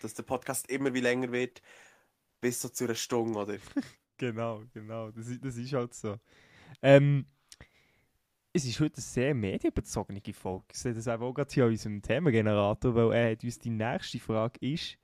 [0.00, 1.62] dass der Podcast immer wie länger wird,
[2.40, 3.56] bis so zu einer Stunde, oder?
[4.20, 5.12] Genau, genau.
[5.12, 6.16] Das, ist- das ist halt so.
[6.82, 7.24] Ähm,
[8.58, 10.64] es ist heute eine sehr medienbezogene Folge.
[10.72, 14.18] Ich sehe das auch gerade hier an unserem Themengenerator, weil er hat uns die nächste
[14.18, 14.98] Frage ist,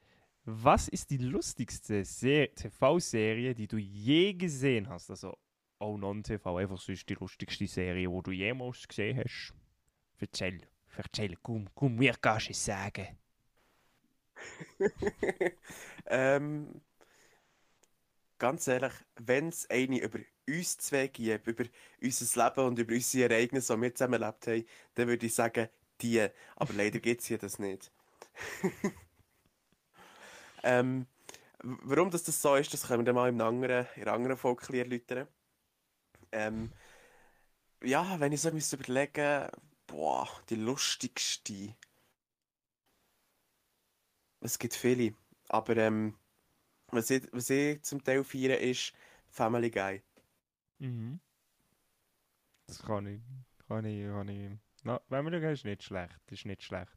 [0.44, 5.08] was ist die lustigste Se TV-Serie, die du je gesehen hast?
[5.08, 5.38] Also
[5.78, 9.54] auch non-TV, einfach sonst die lustigste Serie, die du jemals gesehen hast.
[10.18, 10.60] Erzähl,
[10.96, 13.06] erzähl, komm, komm, mir kannst es sagen.
[16.06, 16.80] ähm,
[18.44, 21.64] ganz ehrlich, wenn es eine über uns zwei gibt, über
[22.02, 24.66] unser Leben und über unsere Ereignisse, die wir zusammen erlebt haben,
[24.96, 25.68] dann würde ich sagen,
[26.02, 26.28] die.
[26.56, 27.90] Aber leider gibt es hier das nicht.
[30.62, 31.06] ähm,
[31.62, 34.12] warum das, das so ist, das können wir dann mal in einer anderen, in einer
[34.12, 35.26] anderen Folge erläutern.
[36.30, 36.70] Ähm,
[37.82, 39.48] ja, wenn ich so müsste überlegen,
[39.86, 41.74] boah, die lustigste.
[44.40, 45.14] Es gibt viele,
[45.48, 46.18] aber ähm,
[46.94, 48.92] was ich, was ich zum Teil feiere, ist
[49.28, 50.02] Family Guy.
[50.78, 51.20] Mhm.
[52.66, 53.20] Das kann ich.
[53.68, 54.50] Kann ich, kann ich.
[54.82, 56.20] Na, wenn schauen, ist nicht schlecht.
[56.30, 56.92] Ist nicht schlecht.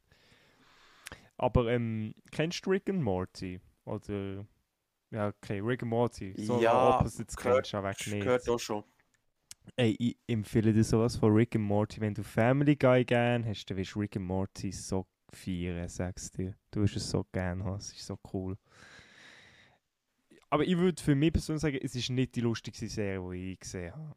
[1.36, 3.60] Aber ähm, kennst du Rick and Morty?
[3.84, 4.44] Oder.
[5.10, 6.34] Ja, okay, Rick and Morty.
[6.36, 8.22] So Ja, Opposites gehört- kennst du auch weg nicht.
[8.24, 8.84] Gehört auch schon.
[9.76, 12.00] Ey, ich empfehle dir sowas von Rick and Morty.
[12.00, 16.36] Wenn du Family Guy gern hast, dann wirst du Rick and Morty so feiern, sagst
[16.38, 16.54] dir.
[16.70, 17.76] Du wirst es so gern haben.
[17.76, 18.56] Es ist so cool.
[20.50, 23.60] Aber ich würde für mich persönlich sagen, es ist nicht die lustigste Serie, die ich
[23.60, 24.16] gesehen habe.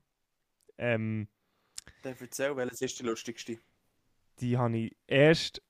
[0.78, 1.28] Ähm,
[2.02, 3.60] Dann erzähl, welches ist die lustigste?
[4.40, 5.62] die habe ich erst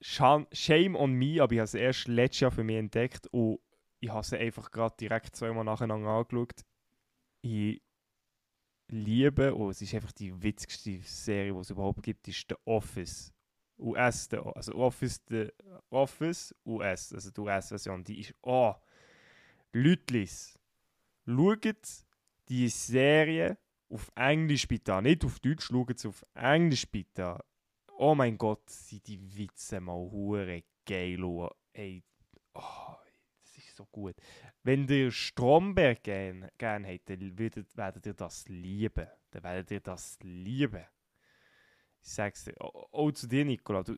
[0.00, 3.58] Shame on me, aber ich habe sie erst letztes Jahr für mich entdeckt und
[4.00, 6.64] ich habe sie einfach gerade direkt zweimal nacheinander angeschaut.
[7.42, 7.82] Ich
[8.88, 13.32] liebe, und es ist einfach die witzigste Serie, die es überhaupt gibt, ist The Office.
[13.80, 15.48] US, also Office, the
[15.90, 18.74] Office US, also die US-Version, die ist, oh,
[19.72, 20.58] Lütlis,
[21.26, 21.86] schaut
[22.48, 23.58] die Serie
[23.90, 27.40] auf Englisch bitte an, nicht auf Deutsch, schaut sie auf Englisch bitte an.
[27.98, 31.22] Oh mein Gott, sind die Witze mal hure geil.
[31.22, 32.02] und- Ey,
[32.54, 32.94] oh,
[33.40, 34.14] das ist so gut.
[34.62, 39.06] Wenn ihr Stromberg gern, gern habt, dann würdet, werdet ihr das lieben.
[39.30, 40.84] Dann werdet ihr das lieben.
[42.02, 42.54] Ich sag's dir.
[42.60, 43.82] Auch auch zu dir, Nicola.
[43.82, 43.96] Du-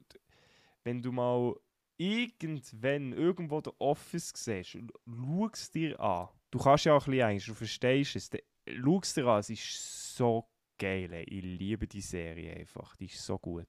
[0.83, 1.55] wenn du mal
[2.01, 6.29] irgendwann irgendwo der Office siehst, schau es dir an.
[6.51, 8.31] Du kannst ja auch ein bisschen Englisch, du verstehst es.
[8.67, 10.49] Schau es dir an, es ist so
[10.79, 11.13] geil.
[11.13, 11.25] Ey.
[11.25, 12.97] Ich liebe die Serie einfach.
[12.97, 13.69] Die ist so gut.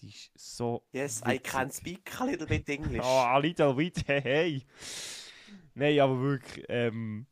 [0.00, 0.84] Die ist so.
[0.92, 1.44] Yes, I witzig.
[1.44, 3.02] can speak a little bit English.
[3.02, 4.66] Oh, a little bit, hey, hey.
[5.74, 7.26] Nein, aber wirklich, ähm,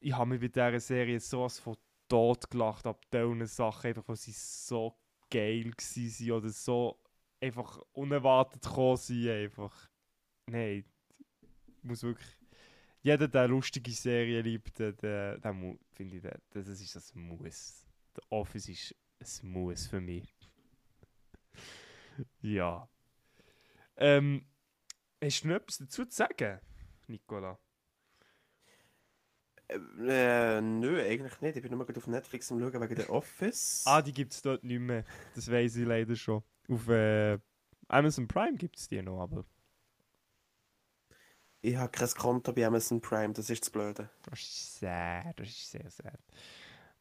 [0.00, 1.76] ich habe mich bei dieser Serie sowas von
[2.08, 4.96] tot gelacht ab diesen Sachen, einfach weil sie so
[5.30, 6.98] geil waren oder so
[7.44, 9.88] einfach unerwartet gekommen sind, einfach.
[10.46, 10.84] Nein,
[11.82, 12.36] muss wirklich...
[13.02, 15.52] Jeder, der lustige Serie liebt, der, der, der
[15.92, 17.86] finde ich, der, das ist das Muss.
[18.14, 20.34] The Office ist ein Muss für mich.
[22.40, 22.88] ja.
[23.96, 24.46] Ähm,
[25.22, 26.60] hast du noch etwas dazu zu sagen,
[27.06, 27.58] Nicola?
[29.68, 31.56] Äh, nö, eigentlich nicht.
[31.56, 33.82] Ich bin nur auf Netflix am schauen wegen der Office.
[33.86, 35.04] Ah, die gibt es dort nicht mehr.
[35.34, 36.42] Das weiß ich leider schon.
[36.68, 37.38] Auf äh,
[37.88, 39.44] Amazon Prime gibt es die noch, aber
[41.62, 44.10] Ich habe kein Konto bei Amazon Prime, das ist das Blöde.
[44.22, 45.38] das ist sad.
[45.38, 46.20] Das ist sehr sad.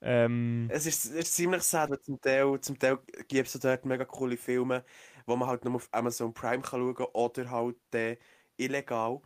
[0.01, 3.85] Ähm, Es ist, es ist ziemlich sad, weil zum Teil, zum Teil gibt es dort
[3.85, 4.83] mega coole Filme,
[5.25, 8.17] wo man halt nur auf Amazon Prime kann schauen kann oder halt äh,
[8.57, 9.21] illegal.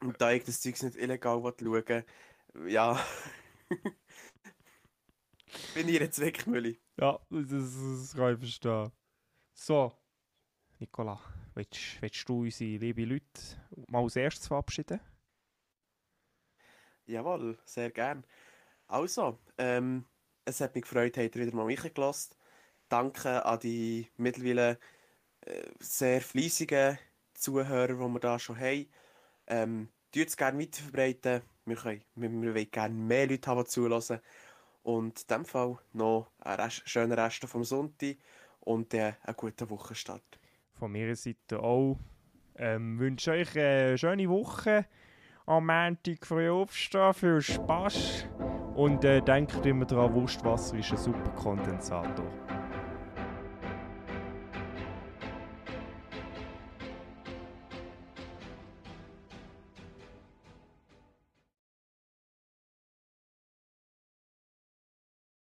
[0.00, 2.04] Und da ich das Zeug nicht illegal will schauen
[2.68, 2.98] ja.
[5.74, 6.76] bin ich eine Zwickmühle.
[6.98, 8.92] ja, das, das kann ich verstehen.
[9.62, 9.92] So,
[10.78, 11.20] Nicola,
[11.52, 13.42] willst, willst du unsere liebe Leute
[13.88, 15.00] mal als erstes verabschieden?
[17.04, 18.24] Jawohl, sehr gern.
[18.86, 20.06] Also, ähm,
[20.46, 22.36] es hat mich gefreut, habt ihr wieder mal reingelassen.
[22.88, 24.78] Danke an die mittlerweile
[25.42, 26.98] äh, sehr fleissigen
[27.34, 28.90] Zuhörer, die wir da schon haben.
[29.46, 31.42] Ähm, Tut es gerne weiterverbreiten.
[31.66, 34.20] Wir, können, wir, wir wollen gerne mehr Leute haben, die zulassen.
[34.82, 38.16] Und in diesem Fall noch einen Rest, schönen Rest vom Sonntag
[38.60, 40.38] und äh, einen guten Wochenstart.
[40.72, 41.98] von meiner Seite auch.
[42.56, 44.86] Ähm, wünsche euch eine schöne Woche.
[45.46, 48.26] Am Montag früh aufstehen, viel Spaß.
[48.74, 52.26] Und äh, denkt immer daran, Wurstwasser ist ein super Kondensator.